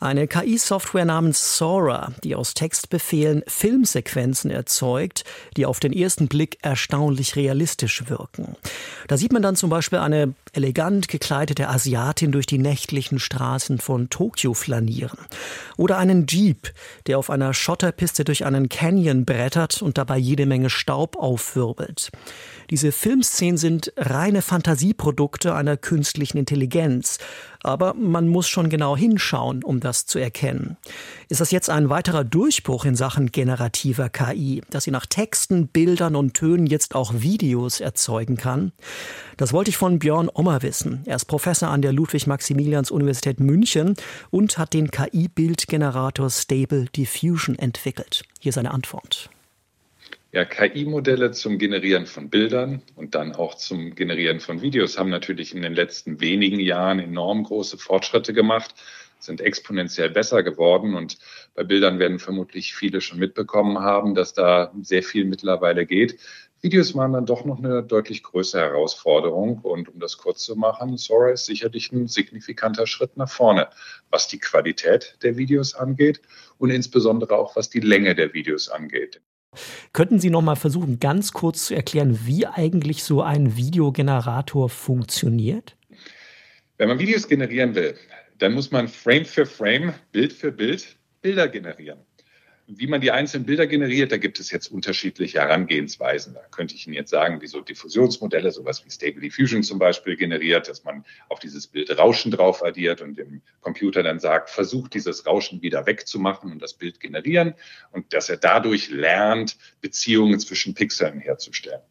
Eine 0.00 0.26
KI-Software 0.26 1.04
namens 1.04 1.58
Sora, 1.58 2.12
die 2.24 2.34
aus 2.34 2.54
Textbefehlen 2.54 3.42
Filmsequenzen 3.46 4.50
erzeugt, 4.50 5.24
die 5.58 5.66
auf 5.66 5.80
den 5.80 5.92
ersten 5.92 6.28
Blick 6.28 6.56
erstaunlich 6.62 7.36
realistisch 7.36 8.08
wirken. 8.08 8.56
Da 9.06 9.18
sieht 9.18 9.34
man 9.34 9.42
dann 9.42 9.56
zum 9.56 9.68
Beispiel 9.68 9.98
eine 9.98 10.32
elegant 10.54 11.08
gekleidete 11.08 11.68
Asiatin 11.68 12.32
durch 12.32 12.46
die 12.46 12.56
nächtlichen 12.56 13.18
Straßen 13.18 13.80
von 13.80 14.08
Tokio 14.08 14.54
flanieren. 14.54 15.18
Oder 15.76 15.98
einen 15.98 16.26
Jeep, 16.26 16.72
der 17.06 17.18
auf 17.18 17.28
einer 17.28 17.52
Schotterpiste 17.52 18.24
durch 18.24 18.46
einen 18.46 18.70
Canyon 18.70 19.26
brettert 19.26 19.82
und 19.82 19.98
dabei 19.98 20.16
jede 20.16 20.46
Menge 20.46 20.70
Staub 20.70 21.16
aufwirbelt. 21.18 22.10
Diese 22.70 22.92
Filmszenen 22.92 23.56
sind 23.56 23.92
reine 23.96 24.42
Fantasieprodukte 24.42 25.54
einer 25.54 25.76
künstlichen 25.76 26.38
Intelligenz. 26.38 27.18
Aber 27.62 27.94
man 27.94 28.28
muss 28.28 28.48
schon 28.48 28.68
genau 28.68 28.96
hinschauen, 28.96 29.64
um 29.64 29.80
das 29.80 30.06
zu 30.06 30.18
erkennen. 30.18 30.76
Ist 31.28 31.40
das 31.40 31.50
jetzt 31.50 31.68
ein 31.68 31.90
weiterer 31.90 32.22
Durchbruch 32.22 32.84
in 32.84 32.94
Sachen 32.94 33.32
generativer 33.32 34.08
KI, 34.08 34.62
dass 34.70 34.84
sie 34.84 34.92
nach 34.92 35.06
Texten, 35.06 35.66
Bildern 35.66 36.14
und 36.14 36.34
Tönen 36.34 36.66
jetzt 36.66 36.94
auch 36.94 37.12
Videos 37.14 37.80
erzeugen 37.80 38.36
kann? 38.36 38.72
Das 39.36 39.52
wollte 39.52 39.70
ich 39.70 39.76
von 39.76 39.98
Björn 39.98 40.30
Ommer 40.32 40.62
wissen. 40.62 41.02
Er 41.06 41.16
ist 41.16 41.24
Professor 41.24 41.68
an 41.68 41.82
der 41.82 41.92
Ludwig-Maximilians-Universität 41.92 43.40
München 43.40 43.94
und 44.30 44.58
hat 44.58 44.72
den 44.72 44.90
KI-Bildgenerator 44.90 46.30
Stable 46.30 46.86
Diffusion 46.96 47.58
entwickelt. 47.58 48.22
Hier 48.38 48.52
seine 48.52 48.70
Antwort. 48.70 49.30
Ja, 50.36 50.44
KI-Modelle 50.44 51.30
zum 51.30 51.56
Generieren 51.56 52.04
von 52.04 52.28
Bildern 52.28 52.82
und 52.94 53.14
dann 53.14 53.34
auch 53.34 53.54
zum 53.54 53.94
Generieren 53.94 54.38
von 54.38 54.60
Videos 54.60 54.98
haben 54.98 55.08
natürlich 55.08 55.54
in 55.54 55.62
den 55.62 55.72
letzten 55.72 56.20
wenigen 56.20 56.60
Jahren 56.60 56.98
enorm 56.98 57.44
große 57.44 57.78
Fortschritte 57.78 58.34
gemacht, 58.34 58.74
sind 59.18 59.40
exponentiell 59.40 60.10
besser 60.10 60.42
geworden 60.42 60.94
und 60.94 61.16
bei 61.54 61.64
Bildern 61.64 61.98
werden 61.98 62.18
vermutlich 62.18 62.74
viele 62.74 63.00
schon 63.00 63.18
mitbekommen 63.18 63.78
haben, 63.78 64.14
dass 64.14 64.34
da 64.34 64.74
sehr 64.82 65.02
viel 65.02 65.24
mittlerweile 65.24 65.86
geht. 65.86 66.18
Videos 66.60 66.94
waren 66.94 67.14
dann 67.14 67.24
doch 67.24 67.46
noch 67.46 67.56
eine 67.56 67.82
deutlich 67.82 68.22
größere 68.22 68.60
Herausforderung. 68.60 69.60
Und 69.60 69.88
um 69.88 69.98
das 70.00 70.18
kurz 70.18 70.44
zu 70.44 70.54
machen, 70.54 70.98
Sora 70.98 71.30
ist 71.30 71.46
sicherlich 71.46 71.92
ein 71.92 72.08
signifikanter 72.08 72.86
Schritt 72.86 73.16
nach 73.16 73.30
vorne, 73.30 73.68
was 74.10 74.28
die 74.28 74.38
Qualität 74.38 75.16
der 75.22 75.38
Videos 75.38 75.74
angeht 75.74 76.20
und 76.58 76.68
insbesondere 76.68 77.38
auch 77.38 77.56
was 77.56 77.70
die 77.70 77.80
Länge 77.80 78.14
der 78.14 78.34
Videos 78.34 78.68
angeht. 78.68 79.22
Könnten 79.92 80.18
Sie 80.18 80.30
noch 80.30 80.42
mal 80.42 80.56
versuchen, 80.56 81.00
ganz 81.00 81.32
kurz 81.32 81.66
zu 81.66 81.74
erklären, 81.74 82.20
wie 82.24 82.46
eigentlich 82.46 83.02
so 83.02 83.22
ein 83.22 83.56
Videogenerator 83.56 84.68
funktioniert? 84.68 85.76
Wenn 86.78 86.88
man 86.88 86.98
Videos 86.98 87.26
generieren 87.26 87.74
will, 87.74 87.94
dann 88.38 88.52
muss 88.52 88.70
man 88.70 88.88
Frame 88.88 89.24
für 89.24 89.46
Frame, 89.46 89.94
Bild 90.12 90.32
für 90.32 90.52
Bild 90.52 90.96
Bilder 91.22 91.48
generieren. 91.48 91.98
Wie 92.68 92.88
man 92.88 93.00
die 93.00 93.12
einzelnen 93.12 93.46
Bilder 93.46 93.68
generiert, 93.68 94.10
da 94.10 94.16
gibt 94.16 94.40
es 94.40 94.50
jetzt 94.50 94.72
unterschiedliche 94.72 95.38
Herangehensweisen. 95.38 96.34
Da 96.34 96.40
könnte 96.50 96.74
ich 96.74 96.84
Ihnen 96.88 96.94
jetzt 96.94 97.10
sagen, 97.10 97.40
wie 97.40 97.46
so 97.46 97.60
Diffusionsmodelle, 97.60 98.50
sowas 98.50 98.84
wie 98.84 98.90
Stable 98.90 99.20
Diffusion 99.20 99.62
zum 99.62 99.78
Beispiel 99.78 100.16
generiert, 100.16 100.68
dass 100.68 100.82
man 100.82 101.04
auf 101.28 101.38
dieses 101.38 101.68
Bild 101.68 101.96
Rauschen 101.96 102.32
drauf 102.32 102.64
addiert 102.64 103.02
und 103.02 103.16
dem 103.16 103.40
Computer 103.60 104.02
dann 104.02 104.18
sagt, 104.18 104.50
versucht 104.50 104.94
dieses 104.94 105.26
Rauschen 105.26 105.62
wieder 105.62 105.86
wegzumachen 105.86 106.50
und 106.50 106.60
das 106.60 106.74
Bild 106.74 106.98
generieren 106.98 107.54
und 107.92 108.12
dass 108.12 108.30
er 108.30 108.36
dadurch 108.36 108.90
lernt, 108.90 109.56
Beziehungen 109.80 110.40
zwischen 110.40 110.74
Pixeln 110.74 111.20
herzustellen. 111.20 111.82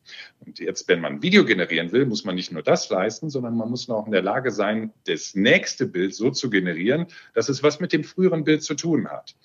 Und 0.46 0.60
jetzt, 0.60 0.89
wenn 0.89 1.00
man 1.00 1.22
Video 1.22 1.46
generieren 1.46 1.94
will, 1.94 2.05
muss 2.05 2.25
man 2.25 2.36
nicht 2.36 2.51
nur 2.51 2.63
das 2.63 2.89
leisten, 2.89 3.29
sondern 3.29 3.55
man 3.55 3.70
muss 3.70 3.89
auch 3.89 4.08
in 4.08 4.12
der 4.12 4.22
Lage 4.22 4.51
sein, 4.51 4.91
das 5.08 5.36
nächste 5.36 5.88
Bild 5.88 6.13
so 6.13 6.32
zu 6.32 6.50
generieren, 6.50 7.08
dass 7.34 7.48
es 7.48 7.63
was 7.63 7.79
mit 7.79 7.94
dem 7.94 8.03
früheren 8.03 8.44
Bild 8.44 8.62
zu 8.62 8.75
tun 8.75 9.08
hat. 9.08 9.36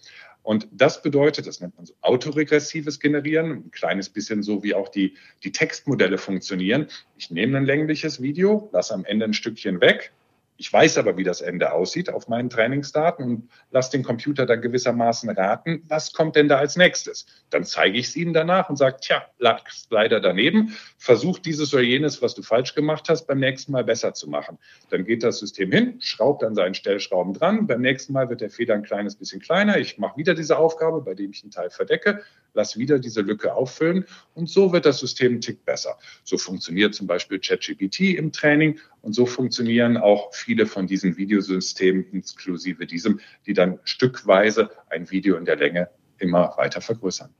Und 0.50 0.66
das 0.73 1.00
bedeutet, 1.00 1.47
das 1.47 1.61
nennt 1.61 1.76
man 1.76 1.87
so 1.87 1.95
autoregressives 2.00 2.99
Generieren, 2.99 3.52
ein 3.52 3.71
kleines 3.71 4.09
bisschen 4.09 4.42
so 4.42 4.64
wie 4.64 4.75
auch 4.75 4.88
die, 4.88 5.14
die 5.45 5.52
Textmodelle 5.52 6.19
funktionieren. 6.19 6.88
Ich 7.16 7.30
nehme 7.30 7.57
ein 7.57 7.64
längliches 7.64 8.21
Video, 8.21 8.69
lasse 8.73 8.95
am 8.95 9.04
Ende 9.04 9.26
ein 9.26 9.33
Stückchen 9.33 9.80
weg, 9.80 10.12
ich 10.61 10.71
weiß 10.71 10.99
aber, 10.99 11.17
wie 11.17 11.25
das 11.25 11.40
Ende 11.40 11.73
aussieht 11.73 12.12
auf 12.12 12.29
meinen 12.29 12.50
Trainingsdaten 12.50 13.25
und 13.25 13.50
lasse 13.71 13.93
den 13.93 14.02
Computer 14.02 14.45
dann 14.45 14.61
gewissermaßen 14.61 15.31
raten, 15.31 15.83
was 15.88 16.12
kommt 16.12 16.37
denn 16.37 16.49
da 16.49 16.59
als 16.59 16.76
nächstes. 16.76 17.25
Dann 17.49 17.64
zeige 17.64 17.97
ich 17.97 18.09
es 18.09 18.17
Ihnen 18.17 18.35
danach 18.35 18.69
und 18.69 18.76
sage, 18.76 18.99
tja, 19.00 19.25
lagst 19.38 19.90
leider 19.90 20.21
daneben, 20.21 20.76
versuch 20.99 21.38
dieses 21.38 21.73
oder 21.73 21.83
jenes, 21.83 22.21
was 22.21 22.35
du 22.35 22.43
falsch 22.43 22.75
gemacht 22.75 23.09
hast, 23.09 23.26
beim 23.26 23.38
nächsten 23.38 23.73
Mal 23.73 23.85
besser 23.85 24.12
zu 24.12 24.29
machen. 24.29 24.59
Dann 24.90 25.07
geht 25.07 25.23
das 25.23 25.38
System 25.38 25.73
hin, 25.73 25.97
schraubt 26.02 26.45
an 26.45 26.55
seinen 26.55 26.75
Stellschrauben 26.75 27.33
dran, 27.33 27.67
beim 27.67 27.81
nächsten 27.81 28.12
Mal 28.12 28.29
wird 28.29 28.43
der 28.43 28.50
Fehler 28.50 28.75
ein 28.75 28.83
kleines 28.83 29.17
bisschen 29.17 29.40
kleiner, 29.40 29.79
ich 29.79 29.97
mache 29.97 30.19
wieder 30.19 30.35
diese 30.35 30.59
Aufgabe, 30.59 31.00
bei 31.00 31.14
dem 31.14 31.31
ich 31.31 31.43
einen 31.43 31.52
Teil 31.52 31.71
verdecke, 31.71 32.21
lass 32.52 32.76
wieder 32.76 32.99
diese 32.99 33.23
Lücke 33.23 33.55
auffüllen 33.55 34.05
und 34.35 34.50
so 34.50 34.75
wird 34.75 34.85
das 34.85 34.99
System 34.99 35.33
einen 35.33 35.40
Tick 35.40 35.64
besser. 35.64 35.97
So 36.23 36.37
funktioniert 36.37 36.95
zum 36.95 37.07
Beispiel 37.07 37.38
ChatGPT 37.38 38.00
im 38.19 38.31
Training 38.31 38.79
und 39.02 39.14
so 39.14 39.25
funktionieren 39.25 39.97
auch 39.97 40.35
viele 40.50 40.66
von 40.66 40.88
diesen 40.88 41.16
Videosystemen 41.16 42.07
inklusive 42.11 42.85
diesem, 42.85 43.21
die 43.47 43.54
dann 43.54 43.78
stückweise 43.85 44.69
ein 44.88 45.09
Video 45.09 45.37
in 45.37 45.45
der 45.45 45.54
Länge 45.54 45.88
immer 46.19 46.54
weiter 46.57 46.80
vergrößern 46.80 47.30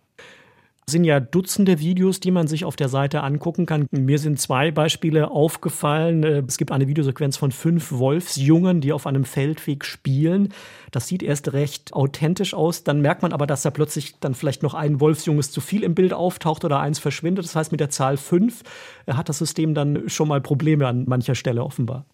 sind 0.91 1.05
ja 1.05 1.21
Dutzende 1.21 1.79
Videos, 1.79 2.21
die 2.21 2.31
man 2.31 2.49
sich 2.49 2.65
auf 2.65 2.77
der 2.77 2.89
Seite 2.89 3.23
angucken 3.23 3.65
kann. 3.65 3.87
Mir 3.91 4.19
sind 4.19 4.41
zwei 4.41 4.71
Beispiele 4.71 5.31
aufgefallen. 5.31 6.25
Äh, 6.25 6.43
es 6.47 6.59
gibt 6.59 6.73
eine 6.73 6.89
Videosequenz 6.89 7.37
von 7.37 7.53
fünf 7.53 7.93
Wolfsjungen, 7.93 8.81
die 8.81 8.93
auf 8.93 9.07
einem 9.07 9.25
Feldweg 9.25 9.85
spielen. 9.85 10.53
Das 10.91 11.07
sieht 11.07 11.23
erst 11.23 11.53
recht 11.53 11.93
authentisch 11.93 12.55
aus. 12.55 12.85
Dann 12.85 13.01
merkt 13.01 13.23
man 13.23 13.33
aber, 13.33 13.47
dass 13.47 13.63
da 13.63 13.71
plötzlich 13.71 14.19
dann 14.21 14.35
vielleicht 14.35 14.63
noch 14.63 14.75
ein 14.75 15.01
Wolfsjunges 15.01 15.53
zu 15.53 15.61
viel 15.61 15.85
im 15.85 15.95
Bild 15.95 16.13
auftaucht 16.13 16.65
oder 16.65 16.81
eins 16.81 16.99
verschwindet. 16.99 17.45
Das 17.45 17.57
heißt, 17.57 17.73
mit 17.73 17.81
der 17.81 17.91
Zahl 17.91 18.17
fünf 18.17 18.63
äh, 19.07 19.15
hat 19.15 19.29
das 19.29 19.39
System 19.39 19.75
dann 19.75 20.09
schon 20.09 20.29
mal 20.29 20.41
Probleme 20.41 20.87
an 20.87 21.05
mancher 21.07 21.35
Stelle 21.35 21.63
offenbar. 21.63 22.07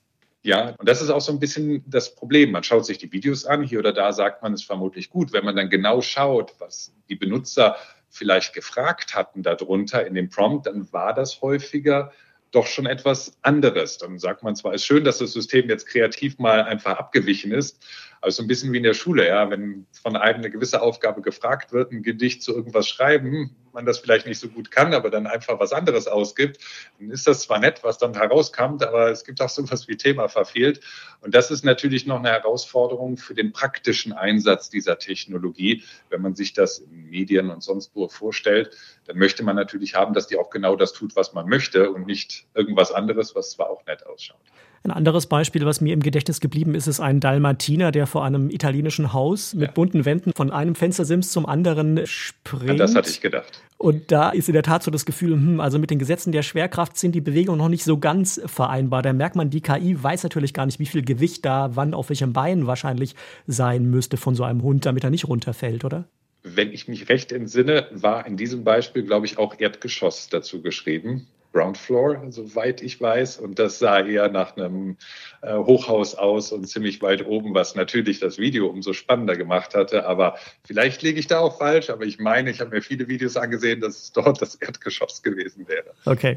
Ja, 0.46 0.76
und 0.78 0.88
das 0.88 1.02
ist 1.02 1.10
auch 1.10 1.20
so 1.20 1.32
ein 1.32 1.40
bisschen 1.40 1.82
das 1.88 2.14
Problem. 2.14 2.52
Man 2.52 2.62
schaut 2.62 2.86
sich 2.86 2.98
die 2.98 3.10
Videos 3.10 3.46
an, 3.46 3.64
hier 3.64 3.80
oder 3.80 3.92
da 3.92 4.12
sagt 4.12 4.44
man 4.44 4.52
es 4.52 4.62
vermutlich 4.62 5.10
gut. 5.10 5.32
Wenn 5.32 5.44
man 5.44 5.56
dann 5.56 5.70
genau 5.70 6.02
schaut, 6.02 6.54
was 6.60 6.94
die 7.08 7.16
Benutzer 7.16 7.74
vielleicht 8.10 8.54
gefragt 8.54 9.16
hatten 9.16 9.42
darunter 9.42 10.06
in 10.06 10.14
dem 10.14 10.30
Prompt, 10.30 10.66
dann 10.66 10.92
war 10.92 11.12
das 11.14 11.42
häufiger 11.42 12.12
doch 12.52 12.68
schon 12.68 12.86
etwas 12.86 13.36
anderes. 13.42 13.98
Dann 13.98 14.20
sagt 14.20 14.44
man 14.44 14.54
zwar, 14.54 14.72
es 14.72 14.82
ist 14.82 14.86
schön, 14.86 15.02
dass 15.02 15.18
das 15.18 15.32
System 15.32 15.68
jetzt 15.68 15.86
kreativ 15.88 16.38
mal 16.38 16.62
einfach 16.62 16.96
abgewichen 16.96 17.50
ist, 17.50 17.84
also 18.20 18.42
ein 18.42 18.46
bisschen 18.46 18.72
wie 18.72 18.78
in 18.78 18.82
der 18.82 18.94
Schule, 18.94 19.26
ja, 19.26 19.48
wenn 19.50 19.86
von 20.02 20.16
einem 20.16 20.36
eine 20.36 20.50
gewisse 20.50 20.82
Aufgabe 20.82 21.22
gefragt 21.22 21.72
wird, 21.72 21.92
ein 21.92 22.02
Gedicht 22.02 22.42
zu 22.42 22.54
irgendwas 22.54 22.88
schreiben, 22.88 23.56
man 23.76 23.86
das 23.86 23.98
vielleicht 23.98 24.26
nicht 24.26 24.40
so 24.40 24.48
gut 24.48 24.70
kann, 24.70 24.94
aber 24.94 25.10
dann 25.10 25.26
einfach 25.26 25.60
was 25.60 25.72
anderes 25.72 26.08
ausgibt, 26.08 26.58
dann 26.98 27.10
ist 27.10 27.26
das 27.26 27.42
zwar 27.42 27.60
nett, 27.60 27.84
was 27.84 27.98
dann 27.98 28.14
herauskommt, 28.14 28.82
aber 28.82 29.10
es 29.10 29.22
gibt 29.22 29.40
auch 29.40 29.50
so 29.50 29.62
etwas 29.62 29.86
wie 29.86 29.96
Thema 29.96 30.28
verfehlt. 30.28 30.80
Und 31.20 31.34
das 31.34 31.50
ist 31.50 31.64
natürlich 31.64 32.06
noch 32.06 32.18
eine 32.18 32.30
Herausforderung 32.30 33.18
für 33.18 33.34
den 33.34 33.52
praktischen 33.52 34.12
Einsatz 34.12 34.70
dieser 34.70 34.98
Technologie. 34.98 35.84
Wenn 36.08 36.22
man 36.22 36.34
sich 36.34 36.54
das 36.54 36.78
in 36.78 37.10
Medien 37.10 37.50
und 37.50 37.62
sonst 37.62 37.94
wo 37.94 38.08
vorstellt, 38.08 38.74
dann 39.04 39.18
möchte 39.18 39.44
man 39.44 39.56
natürlich 39.56 39.94
haben, 39.94 40.14
dass 40.14 40.26
die 40.26 40.38
auch 40.38 40.50
genau 40.50 40.74
das 40.74 40.94
tut, 40.94 41.14
was 41.14 41.34
man 41.34 41.46
möchte 41.46 41.90
und 41.90 42.06
nicht 42.06 42.46
irgendwas 42.54 42.92
anderes, 42.92 43.34
was 43.34 43.50
zwar 43.50 43.68
auch 43.68 43.84
nett 43.86 44.06
ausschaut. 44.06 44.40
Ein 44.86 44.92
anderes 44.92 45.26
Beispiel, 45.26 45.66
was 45.66 45.80
mir 45.80 45.92
im 45.92 46.00
Gedächtnis 46.00 46.38
geblieben 46.38 46.76
ist, 46.76 46.86
ist 46.86 47.00
ein 47.00 47.18
Dalmatiner, 47.18 47.90
der 47.90 48.06
vor 48.06 48.24
einem 48.24 48.50
italienischen 48.50 49.12
Haus 49.12 49.52
mit 49.52 49.66
ja. 49.66 49.72
bunten 49.72 50.04
Wänden 50.04 50.32
von 50.32 50.52
einem 50.52 50.76
Fenstersims 50.76 51.32
zum 51.32 51.44
anderen 51.44 52.06
springt. 52.06 52.68
Ja, 52.68 52.74
das 52.74 52.94
hatte 52.94 53.10
ich 53.10 53.20
gedacht. 53.20 53.60
Und 53.78 54.12
da 54.12 54.30
ist 54.30 54.48
in 54.48 54.52
der 54.52 54.62
Tat 54.62 54.84
so 54.84 54.92
das 54.92 55.04
Gefühl, 55.04 55.32
hm, 55.32 55.58
also 55.58 55.80
mit 55.80 55.90
den 55.90 55.98
Gesetzen 55.98 56.30
der 56.30 56.42
Schwerkraft 56.42 56.96
sind 56.98 57.16
die 57.16 57.20
Bewegungen 57.20 57.58
noch 57.58 57.68
nicht 57.68 57.82
so 57.82 57.98
ganz 57.98 58.40
vereinbar. 58.46 59.02
Da 59.02 59.12
merkt 59.12 59.34
man, 59.34 59.50
die 59.50 59.60
KI 59.60 60.00
weiß 60.00 60.22
natürlich 60.22 60.54
gar 60.54 60.66
nicht, 60.66 60.78
wie 60.78 60.86
viel 60.86 61.02
Gewicht 61.02 61.44
da 61.44 61.70
wann 61.74 61.92
auf 61.92 62.08
welchem 62.08 62.32
Bein 62.32 62.68
wahrscheinlich 62.68 63.16
sein 63.48 63.90
müsste 63.90 64.16
von 64.16 64.36
so 64.36 64.44
einem 64.44 64.62
Hund, 64.62 64.86
damit 64.86 65.02
er 65.02 65.10
nicht 65.10 65.26
runterfällt, 65.26 65.84
oder? 65.84 66.04
Wenn 66.44 66.70
ich 66.70 66.86
mich 66.86 67.08
recht 67.08 67.32
entsinne, 67.32 67.88
war 67.90 68.24
in 68.24 68.36
diesem 68.36 68.62
Beispiel, 68.62 69.02
glaube 69.02 69.26
ich, 69.26 69.36
auch 69.36 69.58
Erdgeschoss 69.58 70.28
dazu 70.28 70.62
geschrieben. 70.62 71.26
Ground 71.56 71.78
Floor, 71.78 72.20
soweit 72.28 72.82
ich 72.82 73.00
weiß. 73.00 73.38
Und 73.38 73.58
das 73.58 73.78
sah 73.78 74.00
eher 74.00 74.28
nach 74.28 74.58
einem 74.58 74.98
Hochhaus 75.46 76.14
aus 76.14 76.52
und 76.52 76.66
ziemlich 76.66 77.02
weit 77.02 77.26
oben, 77.26 77.54
was 77.54 77.74
natürlich 77.74 78.20
das 78.20 78.38
Video 78.38 78.66
umso 78.66 78.92
spannender 78.92 79.36
gemacht 79.36 79.74
hatte. 79.74 80.06
Aber 80.06 80.36
vielleicht 80.64 81.02
liege 81.02 81.20
ich 81.20 81.26
da 81.26 81.38
auch 81.38 81.58
falsch, 81.58 81.90
aber 81.90 82.04
ich 82.04 82.18
meine, 82.18 82.50
ich 82.50 82.60
habe 82.60 82.70
mir 82.70 82.82
viele 82.82 83.08
Videos 83.08 83.36
angesehen, 83.36 83.80
dass 83.80 83.96
es 83.96 84.12
dort 84.12 84.42
das 84.42 84.56
Erdgeschoss 84.56 85.22
gewesen 85.22 85.68
wäre. 85.68 85.92
Okay. 86.04 86.36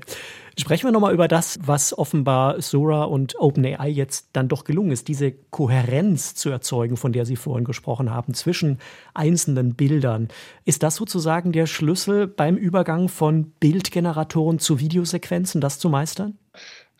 Sprechen 0.57 0.87
wir 0.87 0.91
nochmal 0.91 1.13
über 1.13 1.27
das, 1.27 1.57
was 1.61 1.97
offenbar 1.97 2.61
Sora 2.61 3.05
und 3.05 3.39
OpenAI 3.39 3.87
jetzt 3.87 4.29
dann 4.33 4.47
doch 4.47 4.63
gelungen 4.63 4.91
ist, 4.91 5.07
diese 5.07 5.31
Kohärenz 5.31 6.35
zu 6.35 6.49
erzeugen, 6.49 6.97
von 6.97 7.13
der 7.13 7.25
Sie 7.25 7.37
vorhin 7.37 7.63
gesprochen 7.63 8.13
haben, 8.13 8.33
zwischen 8.33 8.79
einzelnen 9.13 9.75
Bildern. 9.75 10.27
Ist 10.65 10.83
das 10.83 10.95
sozusagen 10.95 11.51
der 11.51 11.65
Schlüssel 11.65 12.27
beim 12.27 12.57
Übergang 12.57 13.07
von 13.07 13.51
Bildgeneratoren 13.59 14.59
zu 14.59 14.79
Videosequenzen, 14.79 15.61
das 15.61 15.79
zu 15.79 15.89
meistern? 15.89 16.37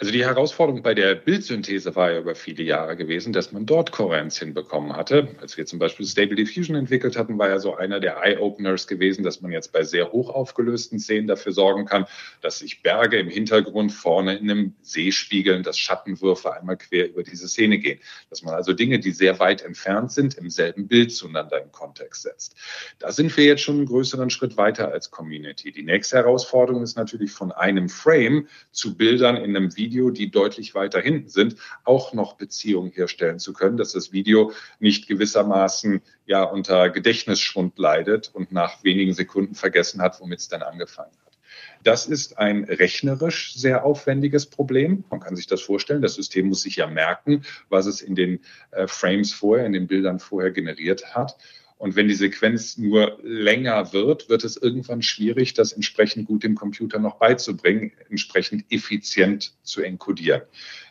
Also 0.02 0.14
die 0.14 0.24
Herausforderung 0.24 0.82
bei 0.82 0.94
der 0.94 1.14
Bildsynthese 1.14 1.94
war 1.94 2.10
ja 2.14 2.20
über 2.20 2.34
viele 2.34 2.64
Jahre 2.64 2.96
gewesen, 2.96 3.34
dass 3.34 3.52
man 3.52 3.66
dort 3.66 3.92
Kohärenz 3.92 4.40
hinbekommen 4.40 4.96
hatte. 4.96 5.28
Als 5.42 5.58
wir 5.58 5.66
zum 5.66 5.78
Beispiel 5.78 6.06
Stable 6.06 6.38
Diffusion 6.38 6.78
entwickelt 6.78 7.18
hatten, 7.18 7.38
war 7.38 7.50
ja 7.50 7.60
so 7.60 7.76
einer 7.76 8.00
der 8.00 8.16
Eye-Openers 8.24 8.88
gewesen, 8.88 9.26
dass 9.26 9.42
man 9.42 9.52
jetzt 9.52 9.74
bei 9.74 9.84
sehr 9.84 10.14
hoch 10.14 10.30
aufgelösten 10.30 11.00
Szenen 11.00 11.28
dafür 11.28 11.52
sorgen 11.52 11.84
kann, 11.84 12.06
dass 12.40 12.60
sich 12.60 12.82
Berge 12.82 13.20
im 13.20 13.28
Hintergrund 13.28 13.92
vorne 13.92 14.38
in 14.38 14.50
einem 14.50 14.74
See 14.84 15.12
spiegeln, 15.12 15.64
dass 15.64 15.78
Schattenwürfe 15.78 16.54
einmal 16.54 16.78
quer 16.78 17.10
über 17.10 17.24
diese 17.24 17.50
Szene 17.50 17.78
gehen. 17.78 18.00
Dass 18.30 18.42
man 18.42 18.54
also 18.54 18.72
Dinge, 18.72 19.00
die 19.00 19.12
sehr 19.12 19.38
weit 19.40 19.64
entfernt 19.64 20.14
sind, 20.14 20.36
im 20.36 20.50
selben 20.50 20.88
Bild 20.88 21.12
zueinander 21.12 21.62
im 21.62 21.74
Kontext 21.74 22.22
setzt. 22.22 22.56
Da 23.00 23.12
sind 23.12 23.36
wir 23.36 23.44
jetzt 23.44 23.64
schon 23.64 23.76
einen 23.76 23.86
größeren 23.86 24.30
Schritt 24.30 24.56
weiter 24.56 24.94
als 24.94 25.12
Community. 25.12 25.74
Die 25.74 25.84
nächste 25.84 26.16
Herausforderung 26.16 26.84
ist 26.84 26.96
natürlich 26.96 27.32
von 27.32 27.52
einem 27.52 27.90
Frame 27.90 28.48
zu 28.72 28.96
Bildern 28.96 29.36
in 29.36 29.58
einem 29.58 29.76
Video 29.76 29.89
Video, 29.90 30.12
die 30.12 30.30
deutlich 30.30 30.76
weiter 30.76 31.02
hinten 31.02 31.30
sind, 31.30 31.56
auch 31.84 32.14
noch 32.14 32.34
Beziehungen 32.34 32.92
herstellen 32.92 33.40
zu 33.40 33.54
können, 33.54 33.76
dass 33.76 33.94
das 33.94 34.12
Video 34.12 34.52
nicht 34.80 35.08
gewissermaßen 35.08 36.02
ja 36.28 36.44
unter 36.44 36.92
Gedächtnisschwund 36.92 37.80
leidet 37.80 38.30
und 38.32 38.52
nach 38.52 38.84
wenigen 38.84 39.14
Sekunden 39.14 39.56
vergessen 39.56 40.00
hat, 40.00 40.22
womit 40.22 40.42
es 40.42 40.48
dann 40.48 40.62
angefangen 40.62 41.12
hat. 41.26 41.40
Das 41.84 42.06
ist 42.06 42.38
ein 42.38 42.66
rechnerisch 42.66 43.56
sehr 43.56 43.84
aufwendiges 43.84 44.46
Problem. 44.46 45.06
Man 45.10 45.22
kann 45.22 45.36
sich 45.36 45.48
das 45.48 45.62
vorstellen. 45.62 46.04
Das 46.04 46.14
System 46.14 46.50
muss 46.50 46.62
sich 46.62 46.76
ja 46.76 46.86
merken, 46.86 47.44
was 47.70 47.88
es 47.88 48.02
in 48.02 48.14
den 48.14 48.42
äh, 48.70 48.86
Frames 48.86 49.34
vorher, 49.34 49.66
in 49.66 49.74
den 49.74 49.88
Bildern 49.88 50.20
vorher 50.20 50.52
generiert 50.52 51.16
hat. 51.16 51.36
Und 51.80 51.96
wenn 51.96 52.10
die 52.10 52.14
Sequenz 52.14 52.78
nur 52.78 53.18
länger 53.24 53.94
wird, 53.94 54.28
wird 54.28 54.44
es 54.44 54.58
irgendwann 54.58 55.02
schwierig, 55.02 55.54
das 55.54 55.72
entsprechend 55.72 56.28
gut 56.28 56.44
dem 56.44 56.56
Computer 56.56 57.00
noch 57.00 57.16
beizubringen, 57.16 57.94
entsprechend 58.10 58.66
effizient 58.70 59.54
zu 59.64 59.82
enkodieren. 59.82 60.42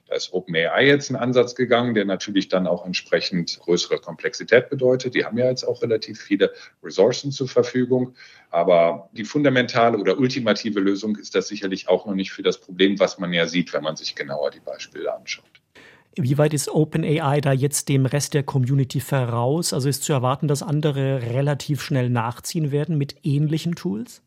Da 0.09 0.17
ist 0.17 0.33
OpenAI 0.33 0.87
jetzt 0.87 1.11
einen 1.11 1.21
Ansatz 1.21 1.55
gegangen, 1.55 1.93
der 1.93 2.07
natürlich 2.07 2.49
dann 2.49 2.67
auch 2.67 2.87
entsprechend 2.87 3.61
größere 3.61 3.99
Komplexität 3.99 4.71
bedeutet. 4.71 5.15
Die 5.15 5.27
haben 5.27 5.37
ja 5.37 5.45
jetzt 5.45 5.65
auch 5.65 5.83
relativ 5.83 6.23
viele 6.23 6.55
Ressourcen 6.83 7.33
zur 7.33 7.49
Verfügung. 7.49 8.15
Aber 8.49 9.11
die 9.13 9.25
fundamentale 9.25 9.99
oder 9.99 10.19
ultimative 10.19 10.81
Lösung 10.81 11.17
ist 11.17 11.35
das 11.35 11.49
sicherlich 11.49 11.89
auch 11.89 12.07
noch 12.07 12.15
nicht 12.15 12.33
für 12.33 12.43
das 12.43 12.59
Problem, 12.59 12.99
was 12.99 13.19
man 13.19 13.35
ja 13.35 13.47
sieht, 13.47 13.75
wenn 13.75 13.83
man 13.83 13.97
sich 13.97 14.15
genauer 14.15 14.51
die 14.51 14.61
Beispiele 14.61 15.15
anschaut. 15.15 15.58
Wie 16.21 16.39
weit 16.39 16.53
ist 16.53 16.69
OpenAI 16.69 17.41
da 17.41 17.53
jetzt 17.53 17.89
dem 17.89 18.07
Rest 18.07 18.35
der 18.35 18.43
Community 18.43 19.01
voraus? 19.01 19.73
Also 19.73 19.89
ist 19.89 20.03
zu 20.03 20.13
erwarten, 20.13 20.49
dass 20.49 20.63
andere 20.63 21.23
relativ 21.23 21.83
schnell 21.83 22.11
nachziehen 22.11 22.73
werden 22.73 22.99
mit 22.99 23.17
ähnlichen 23.23 23.75
Tools? 23.75 24.23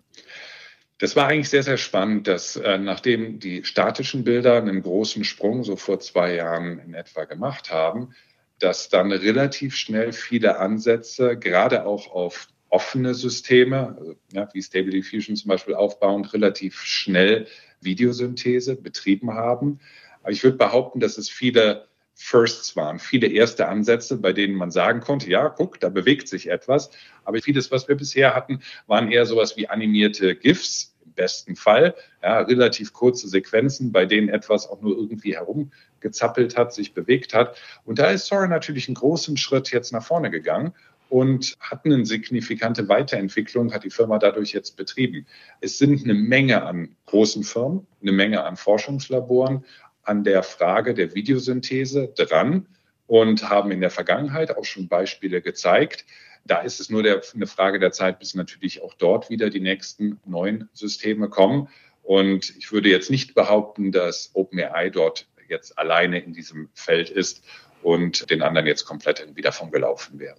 Das 0.99 1.15
war 1.15 1.27
eigentlich 1.27 1.49
sehr, 1.49 1.63
sehr 1.63 1.77
spannend, 1.77 2.27
dass 2.27 2.55
äh, 2.55 2.77
nachdem 2.77 3.39
die 3.39 3.63
statischen 3.63 4.23
Bilder 4.23 4.57
einen 4.57 4.83
großen 4.83 5.23
Sprung 5.23 5.63
so 5.63 5.75
vor 5.75 5.99
zwei 5.99 6.35
Jahren 6.35 6.79
in 6.79 6.93
etwa 6.93 7.25
gemacht 7.25 7.71
haben, 7.71 8.13
dass 8.59 8.89
dann 8.89 9.11
relativ 9.11 9.75
schnell 9.75 10.13
viele 10.13 10.59
Ansätze, 10.59 11.37
gerade 11.37 11.85
auch 11.85 12.11
auf 12.11 12.47
offene 12.69 13.13
Systeme, 13.13 13.95
also, 13.99 14.15
ja, 14.31 14.47
wie 14.53 14.61
Stable 14.61 14.91
Diffusion 14.91 15.35
zum 15.35 15.49
Beispiel 15.49 15.75
aufbauend, 15.75 16.33
relativ 16.33 16.81
schnell 16.81 17.47
Videosynthese 17.81 18.75
betrieben 18.75 19.33
haben. 19.33 19.79
Aber 20.23 20.31
ich 20.31 20.43
würde 20.43 20.57
behaupten, 20.57 20.99
dass 20.99 21.17
es 21.17 21.29
viele 21.29 21.87
Firsts 22.13 22.75
waren, 22.75 22.99
viele 22.99 23.27
erste 23.27 23.67
Ansätze, 23.67 24.17
bei 24.17 24.31
denen 24.33 24.55
man 24.55 24.69
sagen 24.69 24.99
konnte, 24.99 25.29
ja, 25.29 25.49
guck, 25.49 25.79
da 25.79 25.89
bewegt 25.89 26.27
sich 26.27 26.49
etwas. 26.49 26.91
Aber 27.23 27.39
vieles, 27.39 27.71
was 27.71 27.87
wir 27.87 27.95
bisher 27.95 28.35
hatten, 28.35 28.61
waren 28.85 29.11
eher 29.11 29.25
sowas 29.25 29.57
wie 29.57 29.67
animierte 29.69 30.35
GIFs 30.35 30.95
im 31.03 31.13
besten 31.13 31.55
Fall, 31.55 31.95
ja, 32.21 32.41
relativ 32.41 32.93
kurze 32.93 33.27
Sequenzen, 33.27 33.91
bei 33.91 34.05
denen 34.05 34.29
etwas 34.29 34.69
auch 34.69 34.81
nur 34.81 34.95
irgendwie 34.95 35.35
herumgezappelt 35.35 36.57
hat, 36.57 36.73
sich 36.73 36.93
bewegt 36.93 37.33
hat. 37.33 37.57
Und 37.85 37.97
da 37.97 38.11
ist 38.11 38.27
Sora 38.27 38.47
natürlich 38.47 38.87
einen 38.87 38.95
großen 38.95 39.37
Schritt 39.37 39.71
jetzt 39.71 39.91
nach 39.91 40.03
vorne 40.03 40.29
gegangen 40.29 40.73
und 41.09 41.57
hat 41.59 41.85
eine 41.85 42.05
signifikante 42.05 42.87
Weiterentwicklung, 42.87 43.73
hat 43.73 43.83
die 43.83 43.89
Firma 43.89 44.17
dadurch 44.17 44.53
jetzt 44.53 44.77
betrieben. 44.77 45.25
Es 45.59 45.77
sind 45.77 46.03
eine 46.03 46.13
Menge 46.13 46.63
an 46.63 46.95
großen 47.07 47.43
Firmen, 47.43 47.85
eine 48.01 48.13
Menge 48.13 48.43
an 48.43 48.55
Forschungslaboren, 48.55 49.65
an 50.03 50.23
der 50.23 50.43
Frage 50.43 50.93
der 50.93 51.13
Videosynthese 51.13 52.13
dran 52.15 52.67
und 53.07 53.49
haben 53.49 53.71
in 53.71 53.81
der 53.81 53.91
Vergangenheit 53.91 54.55
auch 54.55 54.65
schon 54.65 54.87
Beispiele 54.87 55.41
gezeigt. 55.41 56.05
Da 56.45 56.61
ist 56.61 56.79
es 56.79 56.89
nur 56.89 57.03
der, 57.03 57.21
eine 57.33 57.47
Frage 57.47 57.79
der 57.79 57.91
Zeit, 57.91 58.19
bis 58.19 58.33
natürlich 58.35 58.81
auch 58.81 58.93
dort 58.95 59.29
wieder 59.29 59.49
die 59.49 59.59
nächsten 59.59 60.19
neuen 60.25 60.69
Systeme 60.73 61.29
kommen. 61.29 61.67
Und 62.03 62.55
ich 62.57 62.71
würde 62.71 62.89
jetzt 62.89 63.11
nicht 63.11 63.35
behaupten, 63.35 63.91
dass 63.91 64.31
OpenAI 64.33 64.89
dort 64.89 65.27
jetzt 65.47 65.77
alleine 65.77 66.19
in 66.19 66.33
diesem 66.33 66.69
Feld 66.73 67.09
ist 67.09 67.43
und 67.83 68.29
den 68.29 68.41
anderen 68.41 68.67
jetzt 68.67 68.85
komplett 68.85 69.35
wieder 69.35 69.51
vom 69.51 69.71
gelaufen 69.71 70.19
wäre. 70.19 70.37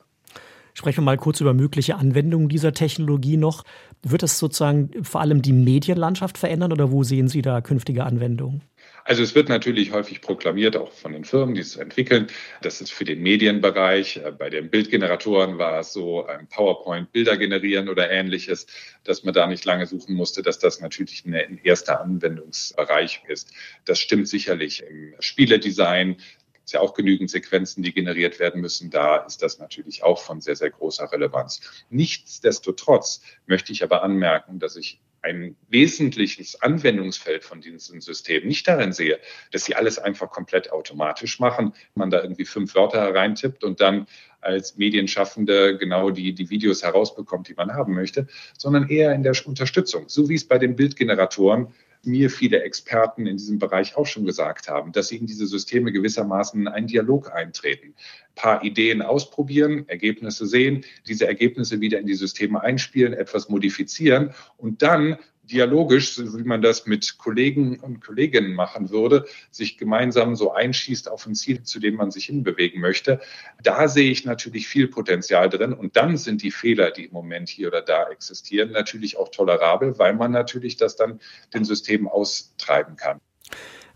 Sprechen 0.74 0.98
wir 0.98 1.04
mal 1.04 1.18
kurz 1.18 1.40
über 1.40 1.52
mögliche 1.52 1.96
Anwendungen 1.96 2.48
dieser 2.48 2.72
Technologie 2.72 3.36
noch. 3.36 3.64
Wird 4.02 4.22
das 4.22 4.38
sozusagen 4.38 5.04
vor 5.04 5.20
allem 5.20 5.42
die 5.42 5.52
Medienlandschaft 5.52 6.38
verändern 6.38 6.72
oder 6.72 6.90
wo 6.90 7.04
sehen 7.04 7.28
Sie 7.28 7.42
da 7.42 7.60
künftige 7.60 8.04
Anwendungen? 8.04 8.62
Also 9.04 9.22
es 9.22 9.34
wird 9.34 9.48
natürlich 9.48 9.90
häufig 9.90 10.20
proklamiert, 10.20 10.76
auch 10.76 10.92
von 10.92 11.12
den 11.12 11.24
Firmen, 11.24 11.54
die 11.54 11.60
es 11.60 11.76
entwickeln. 11.76 12.28
Das 12.60 12.80
ist 12.80 12.92
für 12.92 13.04
den 13.04 13.20
Medienbereich. 13.20 14.18
Äh, 14.18 14.32
bei 14.32 14.48
den 14.48 14.70
Bildgeneratoren 14.70 15.58
war 15.58 15.80
es 15.80 15.92
so, 15.92 16.24
ein 16.26 16.46
PowerPoint 16.48 17.10
Bilder 17.10 17.36
generieren 17.36 17.88
oder 17.88 18.10
ähnliches, 18.10 18.66
dass 19.04 19.24
man 19.24 19.34
da 19.34 19.46
nicht 19.46 19.64
lange 19.64 19.86
suchen 19.86 20.14
musste, 20.14 20.42
dass 20.42 20.58
das 20.58 20.80
natürlich 20.80 21.24
ein 21.24 21.58
erster 21.64 22.00
Anwendungsbereich 22.00 23.22
ist. 23.26 23.52
Das 23.84 23.98
stimmt 23.98 24.28
sicherlich 24.28 24.84
im 24.88 25.14
Spieledesign. 25.18 26.16
Es 26.54 26.66
ist 26.66 26.72
ja 26.74 26.80
auch 26.80 26.94
genügend 26.94 27.28
Sequenzen, 27.28 27.82
die 27.82 27.92
generiert 27.92 28.38
werden 28.38 28.60
müssen. 28.60 28.90
Da 28.90 29.16
ist 29.16 29.42
das 29.42 29.58
natürlich 29.58 30.04
auch 30.04 30.22
von 30.22 30.40
sehr, 30.40 30.54
sehr 30.54 30.70
großer 30.70 31.10
Relevanz. 31.10 31.60
Nichtsdestotrotz 31.90 33.22
möchte 33.46 33.72
ich 33.72 33.82
aber 33.82 34.04
anmerken, 34.04 34.60
dass 34.60 34.76
ich 34.76 35.00
ein 35.22 35.56
wesentliches 35.68 36.60
Anwendungsfeld 36.60 37.44
von 37.44 37.60
diesen 37.60 38.00
Systemen 38.00 38.48
nicht 38.48 38.66
darin 38.66 38.92
sehe, 38.92 39.20
dass 39.52 39.64
sie 39.64 39.76
alles 39.76 39.98
einfach 39.98 40.30
komplett 40.30 40.72
automatisch 40.72 41.38
machen, 41.38 41.74
man 41.94 42.10
da 42.10 42.22
irgendwie 42.22 42.44
fünf 42.44 42.74
Wörter 42.74 43.00
hereintippt 43.00 43.62
und 43.62 43.80
dann 43.80 44.06
als 44.40 44.76
Medienschaffende 44.76 45.78
genau 45.78 46.10
die, 46.10 46.34
die 46.34 46.50
Videos 46.50 46.82
herausbekommt, 46.82 47.48
die 47.48 47.54
man 47.54 47.72
haben 47.72 47.94
möchte, 47.94 48.26
sondern 48.58 48.88
eher 48.88 49.14
in 49.14 49.22
der 49.22 49.34
Unterstützung, 49.44 50.08
so 50.08 50.28
wie 50.28 50.34
es 50.34 50.46
bei 50.46 50.58
den 50.58 50.74
Bildgeneratoren 50.74 51.72
mir 52.04 52.30
viele 52.30 52.62
Experten 52.62 53.26
in 53.26 53.36
diesem 53.36 53.58
Bereich 53.58 53.96
auch 53.96 54.06
schon 54.06 54.24
gesagt 54.24 54.68
haben, 54.68 54.92
dass 54.92 55.08
sie 55.08 55.16
in 55.16 55.26
diese 55.26 55.46
Systeme 55.46 55.92
gewissermaßen 55.92 56.60
in 56.60 56.68
einen 56.68 56.86
Dialog 56.86 57.32
eintreten, 57.32 57.88
ein 57.88 58.34
paar 58.34 58.64
Ideen 58.64 59.02
ausprobieren, 59.02 59.88
Ergebnisse 59.88 60.46
sehen, 60.46 60.84
diese 61.06 61.26
Ergebnisse 61.26 61.80
wieder 61.80 61.98
in 61.98 62.06
die 62.06 62.14
Systeme 62.14 62.60
einspielen, 62.60 63.12
etwas 63.12 63.48
modifizieren 63.48 64.34
und 64.56 64.82
dann 64.82 65.18
dialogisch, 65.52 66.18
wie 66.18 66.42
man 66.42 66.62
das 66.62 66.86
mit 66.86 67.18
Kollegen 67.18 67.78
und 67.78 68.00
Kolleginnen 68.00 68.54
machen 68.54 68.90
würde, 68.90 69.26
sich 69.50 69.78
gemeinsam 69.78 70.34
so 70.34 70.52
einschießt 70.52 71.10
auf 71.10 71.26
ein 71.26 71.34
Ziel, 71.34 71.62
zu 71.62 71.78
dem 71.78 71.96
man 71.96 72.10
sich 72.10 72.26
hinbewegen 72.26 72.80
möchte. 72.80 73.20
Da 73.62 73.88
sehe 73.88 74.10
ich 74.10 74.24
natürlich 74.24 74.66
viel 74.66 74.88
Potenzial 74.88 75.48
drin. 75.50 75.72
Und 75.72 75.96
dann 75.96 76.16
sind 76.16 76.42
die 76.42 76.50
Fehler, 76.50 76.90
die 76.90 77.04
im 77.04 77.12
Moment 77.12 77.48
hier 77.48 77.68
oder 77.68 77.82
da 77.82 78.08
existieren, 78.08 78.72
natürlich 78.72 79.16
auch 79.16 79.28
tolerabel, 79.28 79.98
weil 79.98 80.14
man 80.14 80.32
natürlich 80.32 80.76
das 80.76 80.96
dann 80.96 81.20
den 81.54 81.64
Systemen 81.64 82.08
austreiben 82.08 82.96
kann. 82.96 83.20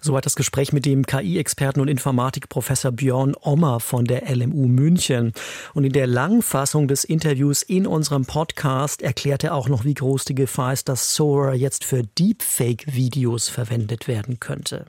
Soweit 0.06 0.24
das 0.24 0.36
Gespräch 0.36 0.72
mit 0.72 0.86
dem 0.86 1.04
KI-Experten 1.04 1.80
und 1.80 1.88
Informatikprofessor 1.88 2.92
Björn 2.92 3.34
Ommer 3.40 3.80
von 3.80 4.04
der 4.04 4.32
LMU 4.32 4.68
München. 4.68 5.32
Und 5.74 5.82
in 5.82 5.92
der 5.92 6.06
Langfassung 6.06 6.86
des 6.86 7.02
Interviews 7.02 7.64
in 7.64 7.88
unserem 7.88 8.24
Podcast 8.24 9.02
erklärt 9.02 9.42
er 9.42 9.52
auch 9.52 9.68
noch, 9.68 9.84
wie 9.84 9.94
groß 9.94 10.24
die 10.24 10.36
Gefahr 10.36 10.72
ist, 10.72 10.88
dass 10.88 11.16
Sora 11.16 11.54
jetzt 11.54 11.82
für 11.82 12.04
Deepfake-Videos 12.04 13.48
verwendet 13.48 14.06
werden 14.06 14.38
könnte. 14.38 14.86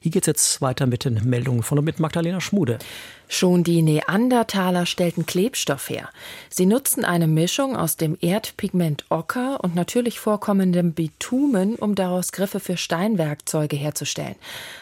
Hier 0.00 0.12
geht 0.12 0.22
es 0.22 0.26
jetzt 0.28 0.62
weiter 0.62 0.86
mit 0.86 1.04
den 1.04 1.28
Meldungen 1.28 1.64
von 1.64 1.80
und 1.80 1.84
mit 1.84 1.98
Magdalena 1.98 2.40
Schmude. 2.40 2.78
Schon 3.32 3.62
die 3.62 3.80
Neandertaler 3.80 4.86
stellten 4.86 5.24
Klebstoff 5.24 5.88
her. 5.88 6.08
Sie 6.48 6.66
nutzten 6.66 7.04
eine 7.04 7.28
Mischung 7.28 7.76
aus 7.76 7.96
dem 7.96 8.18
Erdpigment 8.20 9.04
Ocker 9.08 9.62
und 9.62 9.76
natürlich 9.76 10.18
vorkommendem 10.18 10.94
Bitumen, 10.94 11.76
um 11.76 11.94
daraus 11.94 12.32
Griffe 12.32 12.58
für 12.58 12.76
Steinwerkzeuge 12.76 13.76
herzustellen. 13.76 14.34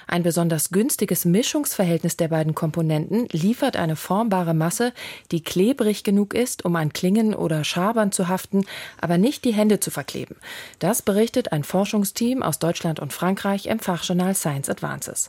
Ein 0.06 0.22
besonders 0.22 0.70
günstiges 0.70 1.26
Mischungsverhältnis 1.26 2.16
der 2.16 2.28
beiden 2.28 2.54
Komponenten 2.54 3.28
liefert 3.32 3.76
eine 3.76 3.96
formbare 3.96 4.54
Masse, 4.54 4.94
die 5.30 5.42
klebrig 5.42 6.02
genug 6.02 6.32
ist, 6.32 6.64
um 6.64 6.74
an 6.76 6.94
Klingen 6.94 7.34
oder 7.34 7.64
Schabern 7.64 8.12
zu 8.12 8.28
haften, 8.28 8.64
aber 8.98 9.18
nicht 9.18 9.44
die 9.44 9.52
Hände 9.52 9.78
zu 9.78 9.90
verkleben. 9.90 10.36
Das 10.78 11.02
berichtet 11.02 11.52
ein 11.52 11.64
Forschungsteam 11.64 12.42
aus 12.42 12.58
Deutschland 12.58 12.98
und 12.98 13.12
Frankreich 13.12 13.66
im 13.66 13.78
Fachjournal 13.78 14.34
Science 14.34 14.70
Advances. 14.70 15.28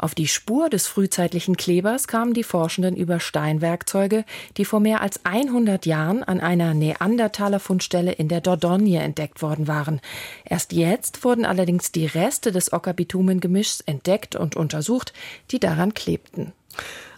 Auf 0.00 0.14
die 0.14 0.28
Spur 0.28 0.70
des 0.70 0.86
frühzeitlichen 0.86 1.58
Klebers 1.58 2.08
kamen 2.08 2.32
die 2.32 2.42
Forschenden 2.42 2.96
über 2.96 3.20
Steinwerkzeuge, 3.20 4.24
die 4.56 4.64
vor 4.64 4.80
mehr 4.80 5.02
als 5.02 5.26
100 5.26 5.84
Jahren 5.84 6.24
an 6.24 6.40
einer 6.40 6.72
Neandertaler 6.72 7.60
Fundstelle 7.60 8.12
in 8.12 8.28
der 8.28 8.40
Dordogne 8.40 9.02
entdeckt 9.02 9.42
worden 9.42 9.68
waren. 9.68 10.00
Erst 10.46 10.72
jetzt 10.72 11.22
wurden 11.22 11.44
allerdings 11.44 11.92
die 11.92 12.06
Reste 12.06 12.50
des 12.50 12.72
Ockerbitumengemischs 12.72 13.82
entdeckt 13.82 14.36
und 14.36 14.56
untersucht, 14.56 15.12
die 15.50 15.60
daran 15.60 15.92
klebten. 15.92 16.54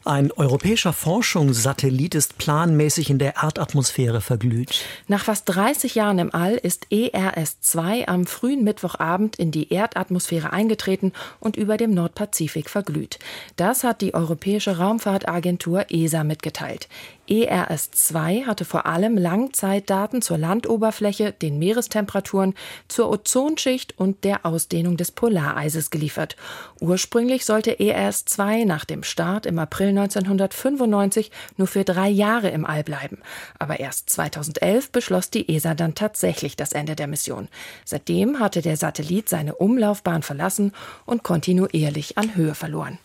Ein 0.05 0.33
europäischer 0.33 0.93
Forschungssatellit 0.93 2.17
ist 2.17 2.37
planmäßig 2.37 3.09
in 3.09 3.21
der 3.21 3.37
Erdatmosphäre 3.37 4.21
verglüht. 4.21 4.85
Nach 5.07 5.25
fast 5.25 5.49
30 5.49 5.95
Jahren 5.95 6.19
im 6.19 6.35
All 6.35 6.55
ist 6.55 6.89
ERS-2 6.91 8.09
am 8.09 8.27
frühen 8.27 8.65
Mittwochabend 8.65 9.37
in 9.37 9.53
die 9.53 9.73
Erdatmosphäre 9.73 10.53
eingetreten 10.53 11.13
und 11.39 11.57
über 11.57 11.77
dem 11.77 11.95
Nordpazifik 11.95 12.69
verglüht. 12.69 13.21
Das 13.55 13.85
hat 13.85 14.01
die 14.01 14.13
Europäische 14.13 14.79
Raumfahrtagentur 14.79 15.87
ESA 15.89 16.25
mitgeteilt. 16.25 16.89
ERS-2 17.29 18.47
hatte 18.47 18.65
vor 18.65 18.87
allem 18.87 19.17
Langzeitdaten 19.17 20.21
zur 20.21 20.37
Landoberfläche, 20.37 21.33
den 21.33 21.61
Meerestemperaturen, 21.61 22.55
zur 22.89 23.09
Ozonschicht 23.09 23.97
und 23.97 24.25
der 24.25 24.45
Ausdehnung 24.45 24.97
des 24.97 25.13
Polareises 25.13 25.91
geliefert. 25.91 26.37
Ursprünglich 26.81 27.45
sollte 27.45 27.79
ERS-2 27.79 28.67
nach 28.67 28.85
dem 28.85 29.05
Start 29.05 29.47
im 29.47 29.61
April 29.61 29.92
1995 29.99 31.31
nur 31.57 31.67
für 31.67 31.85
drei 31.85 32.09
Jahre 32.09 32.51
im 32.51 32.67
All 32.67 32.83
bleiben. 32.85 33.19
Aber 33.59 33.81
erst 33.81 34.11
2011 34.11 34.91
beschloss 34.91 35.31
die 35.31 35.49
ESA 35.55 35.75
dann 35.75 35.95
tatsächlich 35.95 36.57
das 36.57 36.73
Ende 36.73 36.97
der 36.97 37.07
Mission. 37.07 37.49
Seitdem 37.85 38.41
hatte 38.41 38.63
der 38.63 38.77
Satellit 38.77 39.29
seine 39.29 39.55
Umlaufbahn 39.55 40.23
verlassen 40.23 40.73
und 41.07 41.23
kontinuierlich 41.23 42.19
an 42.19 42.35
Höhe 42.35 42.55
verloren. 42.55 42.99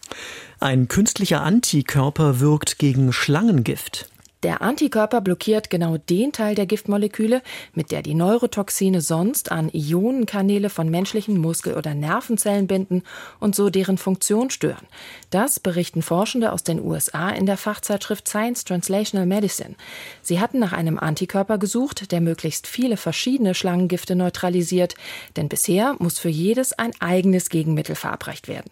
Ein 0.60 0.88
künstlicher 0.88 1.41
Antikörper 1.41 2.39
wirkt 2.39 2.80
gegen 2.80 3.13
Schlangengift. 3.13 4.10
Der 4.47 4.62
Antikörper 4.62 5.19
blockiert 5.19 5.69
genau 5.69 5.97
den 5.97 6.31
Teil 6.31 6.55
der 6.55 6.65
Giftmoleküle, 6.65 7.41
mit 7.73 7.91
der 7.91 8.01
die 8.01 8.13
Neurotoxine 8.13 9.01
sonst 9.01 9.51
an 9.51 9.69
Ionenkanäle 9.73 10.69
von 10.69 10.89
menschlichen 10.89 11.38
Muskel- 11.38 11.75
oder 11.75 11.93
Nervenzellen 11.93 12.65
binden 12.65 13.03
und 13.41 13.55
so 13.55 13.69
deren 13.69 13.97
Funktion 13.97 14.49
stören. 14.49 14.88
Das 15.31 15.60
berichten 15.60 16.01
Forschende 16.01 16.53
aus 16.53 16.63
den 16.63 16.79
USA 16.79 17.29
in 17.29 17.45
der 17.45 17.57
Fachzeitschrift 17.57 18.29
Science 18.29 18.63
Translational 18.63 19.25
Medicine. 19.25 19.75
Sie 20.21 20.39
hatten 20.39 20.60
nach 20.60 20.71
einem 20.71 20.97
Antikörper 20.97 21.57
gesucht, 21.57 22.13
der 22.13 22.21
möglichst 22.21 22.67
viele 22.67 22.95
verschiedene 22.95 23.53
Schlangengifte 23.53 24.15
neutralisiert, 24.15 24.95
denn 25.36 25.49
bisher 25.49 25.97
muss 25.99 26.19
für 26.19 26.29
jedes 26.29 26.71
ein 26.71 26.93
eigenes 27.01 27.49
Gegenmittel 27.49 27.95
verabreicht 27.95 28.47
werden. 28.47 28.71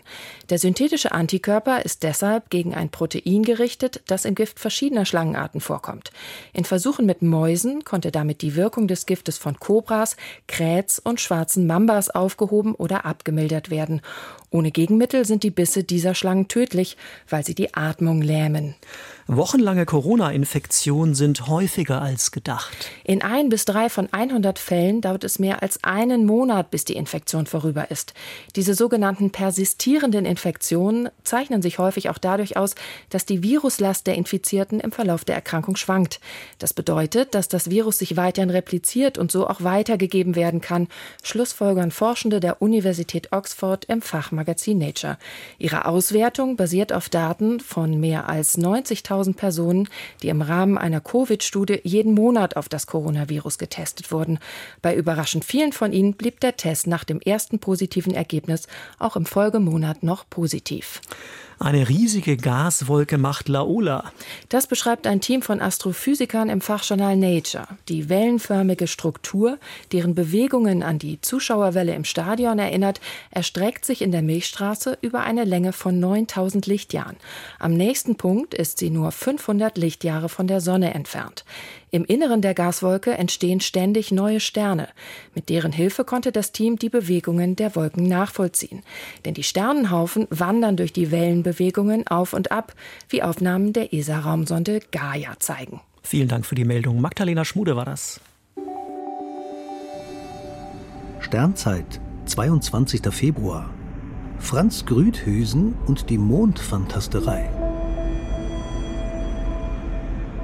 Der 0.49 0.57
synthetische 0.57 1.11
Antikörper 1.11 1.83
ist 1.83 2.03
deshalb 2.03 2.49
gegen 2.49 2.73
ein 2.73 2.88
Protein 2.88 3.43
gerichtet, 3.43 4.01
das 4.07 4.23
im 4.23 4.35
Gift 4.35 4.61
verschiedener 4.61 5.03
Schlangenarten 5.05 5.55
Arten 5.55 5.61
vorkommt. 5.65 6.12
In 6.54 6.63
Versuchen 6.63 7.06
mit 7.06 7.21
Mäusen 7.21 7.84
konnte 7.84 8.12
damit 8.12 8.41
die 8.41 8.56
Wirkung 8.56 8.88
des 8.88 9.06
Giftes 9.06 9.38
von 9.38 9.60
Kobras, 9.60 10.15
Kräts 10.47 10.99
und 10.99 11.19
schwarzen 11.19 11.67
Mambas 11.67 12.10
aufgehoben 12.10 12.75
oder 12.75 13.06
abgemildert 13.06 13.69
werden. 13.69 14.01
Ohne 14.51 14.71
Gegenmittel 14.71 15.25
sind 15.25 15.43
die 15.43 15.51
Bisse 15.51 15.84
dieser 15.84 16.15
Schlangen 16.15 16.47
tödlich, 16.47 16.95
weil 17.30 17.43
sie 17.43 17.56
die 17.56 17.73
Atmung 17.73 18.21
lähmen. 18.21 18.75
Wochenlange 19.27 19.88
Corona-Infektionen 19.88 21.15
sind 21.15 21.47
häufiger 21.47 21.99
als 21.99 22.29
gedacht. 22.29 22.91
In 23.03 23.23
ein 23.23 23.49
bis 23.49 23.65
drei 23.65 23.89
von 23.89 24.07
100 24.11 24.59
Fällen 24.59 25.01
dauert 25.01 25.23
es 25.23 25.39
mehr 25.39 25.63
als 25.63 25.83
einen 25.83 26.27
Monat, 26.27 26.69
bis 26.69 26.85
die 26.85 26.95
Infektion 26.95 27.47
vorüber 27.47 27.89
ist. 27.89 28.13
Diese 28.55 28.75
sogenannten 28.75 29.31
persistierenden 29.31 30.25
Infektionen 30.25 31.09
zeichnen 31.23 31.63
sich 31.63 31.79
häufig 31.79 32.11
auch 32.11 32.19
dadurch 32.19 32.55
aus, 32.55 32.75
dass 33.09 33.25
die 33.25 33.41
Viruslast 33.41 34.05
der 34.05 34.13
Infizierten 34.13 34.79
im 34.79 34.91
Verlauf 34.91 35.25
der 35.25 35.33
Erkrankung 35.33 35.75
schwankt. 35.75 36.19
Das 36.59 36.73
bedeutet, 36.73 37.33
dass 37.33 37.47
das 37.47 37.71
Virus 37.71 37.97
sich 37.97 38.17
weiterhin 38.17 38.51
repliziert 38.51 39.17
und 39.17 39.31
so 39.31 39.47
auch 39.47 39.63
weitergegeben 39.63 40.35
werden 40.35 40.61
kann, 40.61 40.88
schlussfolgern 41.23 41.89
Forschende 41.89 42.39
der 42.39 42.61
Universität 42.61 43.31
Oxford 43.31 43.85
im 43.85 44.03
Fachmagazin 44.03 44.77
Nature. 44.77 45.17
Ihre 45.57 45.85
Auswertung 45.85 46.57
basiert 46.57 46.93
auf 46.93 47.09
Daten 47.09 47.59
von 47.59 47.99
mehr 47.99 48.29
als 48.29 48.59
90.000 48.59 49.14
1000 49.15 49.38
Personen, 49.38 49.89
die 50.21 50.30
im 50.30 50.41
Rahmen 50.41 50.78
einer 50.78 50.99
Covid-Studie 50.99 51.80
jeden 51.84 52.13
Monat 52.13 52.58
auf 52.58 52.67
das 52.67 52.86
Coronavirus 52.88 53.58
getestet 53.58 54.12
wurden. 54.12 54.39
Bei 54.82 54.95
überraschend 54.95 55.45
vielen 55.45 55.71
von 55.71 55.93
ihnen 55.93 56.13
blieb 56.13 56.41
der 56.41 56.58
Test 56.58 56.88
nach 56.88 57.04
dem 57.04 57.21
ersten 57.21 57.60
positiven 57.60 58.13
Ergebnis 58.13 58.67
auch 58.99 59.15
im 59.15 59.25
Folgemonat 59.25 60.04
noch 60.04 60.30
positiv. 60.30 61.01
Eine 61.57 61.87
riesige 61.87 62.35
Gaswolke 62.35 63.17
macht 63.17 63.47
Laola. 63.47 64.11
Das 64.49 64.67
beschreibt 64.67 65.07
ein 65.07 65.21
Team 65.21 65.41
von 65.41 65.61
Astrophysikern 65.61 66.49
im 66.49 66.59
Fachjournal 66.59 67.15
Nature. 67.15 67.67
Die 67.87 68.09
wellenförmige 68.09 68.87
Struktur, 68.87 69.57
deren 69.93 70.15
Bewegungen 70.15 70.83
an 70.83 70.99
die 70.99 71.21
Zuschauerwelle 71.21 71.95
im 71.95 72.03
Stadion 72.03 72.59
erinnert, 72.59 72.99
erstreckt 73.31 73.85
sich 73.85 74.01
in 74.01 74.11
der 74.11 74.21
Milchstraße 74.21 74.97
über 75.01 75.21
eine 75.21 75.45
Länge 75.45 75.71
von 75.71 75.99
9000 75.99 76.67
Lichtjahren. 76.67 77.15
Am 77.57 77.73
nächsten 77.73 78.17
Punkt 78.17 78.53
ist 78.53 78.79
sie 78.79 78.89
nur 78.89 79.11
500 79.11 79.77
Lichtjahre 79.77 80.27
von 80.27 80.47
der 80.47 80.59
Sonne 80.59 80.93
entfernt. 80.93 81.45
Im 81.95 82.03
Inneren 82.03 82.41
der 82.41 82.53
Gaswolke 82.53 83.13
entstehen 83.13 83.62
ständig 83.62 84.12
neue 84.12 84.41
Sterne. 84.41 84.89
Mit 85.34 85.47
deren 85.47 85.71
Hilfe 85.71 86.03
konnte 86.03 86.34
das 86.34 86.51
Team 86.51 86.77
die 86.77 86.89
Bewegungen 86.89 87.55
der 87.55 87.73
Wolken 87.73 88.05
nachvollziehen. 88.05 88.84
Denn 89.23 89.34
die 89.34 89.43
Sternenhaufen 89.43 90.27
wandern 90.29 90.75
durch 90.75 90.91
die 90.91 91.10
Wellenbewegungen 91.12 92.05
auf 92.05 92.34
und 92.34 92.51
ab, 92.51 92.73
wie 93.08 93.23
Aufnahmen 93.23 93.71
der 93.71 93.93
ESA-Raumsonde 93.93 94.81
Gaia 94.91 95.39
zeigen. 95.39 95.79
Vielen 96.03 96.27
Dank 96.27 96.45
für 96.45 96.55
die 96.55 96.65
Meldung. 96.65 96.99
Magdalena 96.99 97.45
Schmude 97.45 97.77
war 97.77 97.86
das. 97.86 98.19
Sternzeit, 101.21 102.01
22. 102.25 103.03
Februar. 103.10 103.69
Franz 104.39 104.86
Grüthüsen 104.86 105.75
und 105.88 106.10
die 106.10 106.17
Mondfantasterei. 106.17 107.64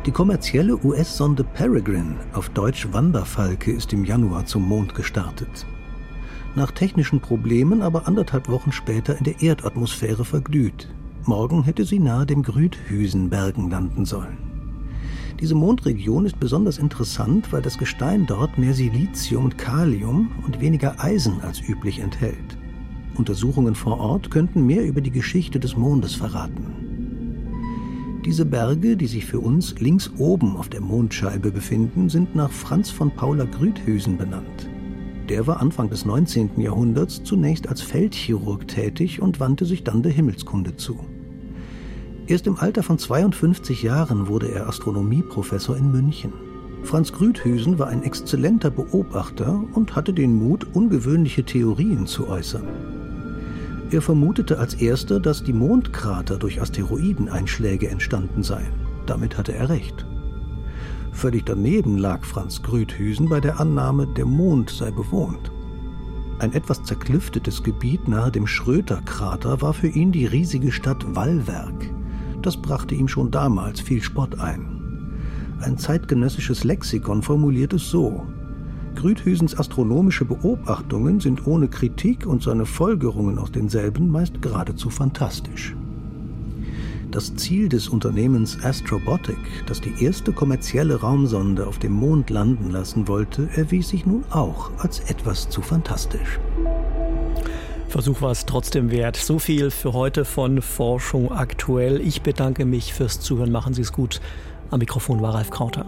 Die 0.08 0.12
kommerzielle 0.12 0.84
US-Sonde 0.84 1.44
Peregrine, 1.44 2.16
auf 2.34 2.50
Deutsch 2.50 2.92
Wanderfalke, 2.92 3.72
ist 3.72 3.94
im 3.94 4.04
Januar 4.04 4.48
zum 4.48 4.68
Mond 4.68 4.96
gestartet. 4.96 5.68
Nach 6.56 6.72
technischen 6.72 7.20
Problemen 7.20 7.84
aber 7.84 8.08
anderthalb 8.08 8.50
Wochen 8.50 8.72
später 8.72 9.16
in 9.16 9.26
der 9.26 9.44
Erdatmosphäre 9.44 10.26
verglüht. 10.26 10.88
Morgen 11.26 11.62
hätte 11.64 11.86
sie 11.86 12.00
nahe 12.00 12.26
dem 12.26 12.42
Grüthüsenbergen 12.42 13.70
landen 13.70 14.06
sollen. 14.06 14.40
Diese 15.40 15.54
Mondregion 15.54 16.26
ist 16.26 16.40
besonders 16.40 16.80
interessant, 16.80 17.54
weil 17.54 17.62
das 17.62 17.78
Gestein 17.78 18.26
dort 18.26 18.58
mehr 18.58 18.74
Silizium 18.74 19.46
und 19.46 19.60
Kalium 19.60 20.32
und 20.48 20.60
weniger 20.60 20.96
Eisen 21.00 21.42
als 21.42 21.62
üblich 21.62 22.00
enthält. 22.00 22.58
Untersuchungen 23.18 23.76
vor 23.76 24.00
Ort 24.00 24.32
könnten 24.32 24.66
mehr 24.66 24.84
über 24.84 25.02
die 25.02 25.12
Geschichte 25.12 25.60
des 25.60 25.78
Mondes 25.78 26.16
verraten. 26.16 26.81
Diese 28.24 28.46
Berge, 28.46 28.98
die 28.98 29.08
sich 29.08 29.26
für 29.26 29.40
uns 29.40 29.80
links 29.80 30.12
oben 30.20 30.56
auf 30.56 30.70
der 30.70 30.82
Mondscheibe 30.82 31.50
befinden, 31.50 32.08
sind 32.08 32.36
nach 32.36 32.52
Franz 32.52 32.92
von 32.92 33.10
Paula 33.10 33.46
Grüthüsen 33.46 34.16
benannt. 34.16 34.70
Der 35.28 35.48
war 35.48 35.60
Anfang 35.60 35.90
des 35.90 36.06
19. 36.06 36.52
Jahrhunderts 36.58 37.24
zunächst 37.24 37.68
als 37.68 37.82
Feldchirurg 37.82 38.68
tätig 38.68 39.24
und 39.24 39.40
wandte 39.40 39.66
sich 39.66 39.84
dann 39.84 40.04
der 40.04 40.12
Himmelskunde 40.12 40.76
zu. 40.76 41.00
Erst 42.28 42.46
im 42.46 42.58
Alter 42.58 42.84
von 42.84 43.00
52 43.00 43.82
Jahren 43.82 44.28
wurde 44.28 44.52
er 44.52 44.68
Astronomieprofessor 44.68 45.76
in 45.76 45.92
München. 45.92 46.32
Franz 46.84 47.12
Grüthüsen 47.12 47.80
war 47.80 47.88
ein 47.88 48.04
exzellenter 48.04 48.70
Beobachter 48.70 49.64
und 49.74 49.96
hatte 49.96 50.14
den 50.14 50.36
Mut, 50.36 50.68
ungewöhnliche 50.74 51.44
Theorien 51.44 52.06
zu 52.06 52.28
äußern. 52.28 53.01
Er 53.92 54.02
vermutete 54.02 54.58
als 54.58 54.76
erster, 54.76 55.20
dass 55.20 55.44
die 55.44 55.52
Mondkrater 55.52 56.38
durch 56.38 56.62
Asteroideneinschläge 56.62 57.90
entstanden 57.90 58.42
seien. 58.42 58.72
Damit 59.06 59.38
hatte 59.38 59.54
er 59.54 59.68
recht. 59.68 60.06
Völlig 61.12 61.46
daneben 61.46 61.98
lag 61.98 62.24
Franz 62.24 62.64
Grüthüsen 62.64 63.28
bei 63.28 63.42
der 63.42 63.60
Annahme, 63.60 64.08
der 64.08 64.26
Mond 64.26 64.70
sei 64.70 64.92
bewohnt. 64.92 65.52
Ein 66.40 66.54
etwas 66.54 66.84
zerklüftetes 66.86 67.64
Gebiet 67.64 68.08
nahe 68.08 68.32
dem 68.32 68.48
Schröter-Krater 68.48 69.62
war 69.62 69.74
für 69.74 69.90
ihn 69.90 70.14
die 70.14 70.26
riesige 70.26 70.72
Stadt 70.72 71.14
Wallwerk. 71.14 71.94
Das 72.42 72.56
brachte 72.56 72.96
ihm 72.96 73.10
schon 73.10 73.30
damals 73.30 73.82
viel 73.82 74.02
Spott 74.02 74.40
ein. 74.40 75.18
Ein 75.60 75.78
zeitgenössisches 75.78 76.64
Lexikon 76.64 77.22
formuliert 77.22 77.74
es 77.74 77.90
so. 77.90 78.26
Grüthüsens 78.96 79.58
astronomische 79.58 80.26
Beobachtungen 80.26 81.20
sind 81.20 81.48
ohne 81.48 81.68
Kritik 81.68 82.26
und 82.26 82.44
seine 82.44 82.66
Folgerungen 82.66 83.40
aus 83.40 83.52
denselben 83.52 84.10
meist 84.10 84.42
geradezu 84.42 84.90
fantastisch. 84.90 85.76
Das 87.12 87.36
Ziel 87.36 87.68
des 87.68 87.90
Unternehmens 87.90 88.64
Astrobotic, 88.64 89.38
das 89.66 89.82
die 89.82 90.04
erste 90.04 90.32
kommerzielle 90.32 91.02
Raumsonde 91.02 91.68
auf 91.68 91.78
dem 91.78 91.92
Mond 91.92 92.30
landen 92.30 92.72
lassen 92.72 93.08
wollte, 93.10 93.50
erwies 93.54 93.90
sich 93.90 94.06
nun 94.06 94.24
auch 94.30 94.72
als 94.78 95.02
etwas 95.02 95.50
zu 95.50 95.62
fantastisch. 95.62 96.40
Versuch 97.90 98.22
war 98.22 98.32
es 98.32 98.46
trotzdem 98.46 98.90
wert. 98.92 99.18
So 99.18 99.40
viel 99.40 99.72
für 99.72 99.92
heute 99.92 100.24
von 100.24 100.62
Forschung 100.62 101.34
aktuell. 101.34 102.00
Ich 102.00 102.22
bedanke 102.22 102.64
mich 102.64 102.94
fürs 102.94 103.20
Zuhören. 103.20 103.52
Machen 103.52 103.74
Sie 103.74 103.82
es 103.82 103.92
gut. 103.92 104.22
Am 104.70 104.80
Mikrofon 104.80 105.22
war 105.22 105.34
Ralf 105.34 105.50
Krauter. 105.50 105.86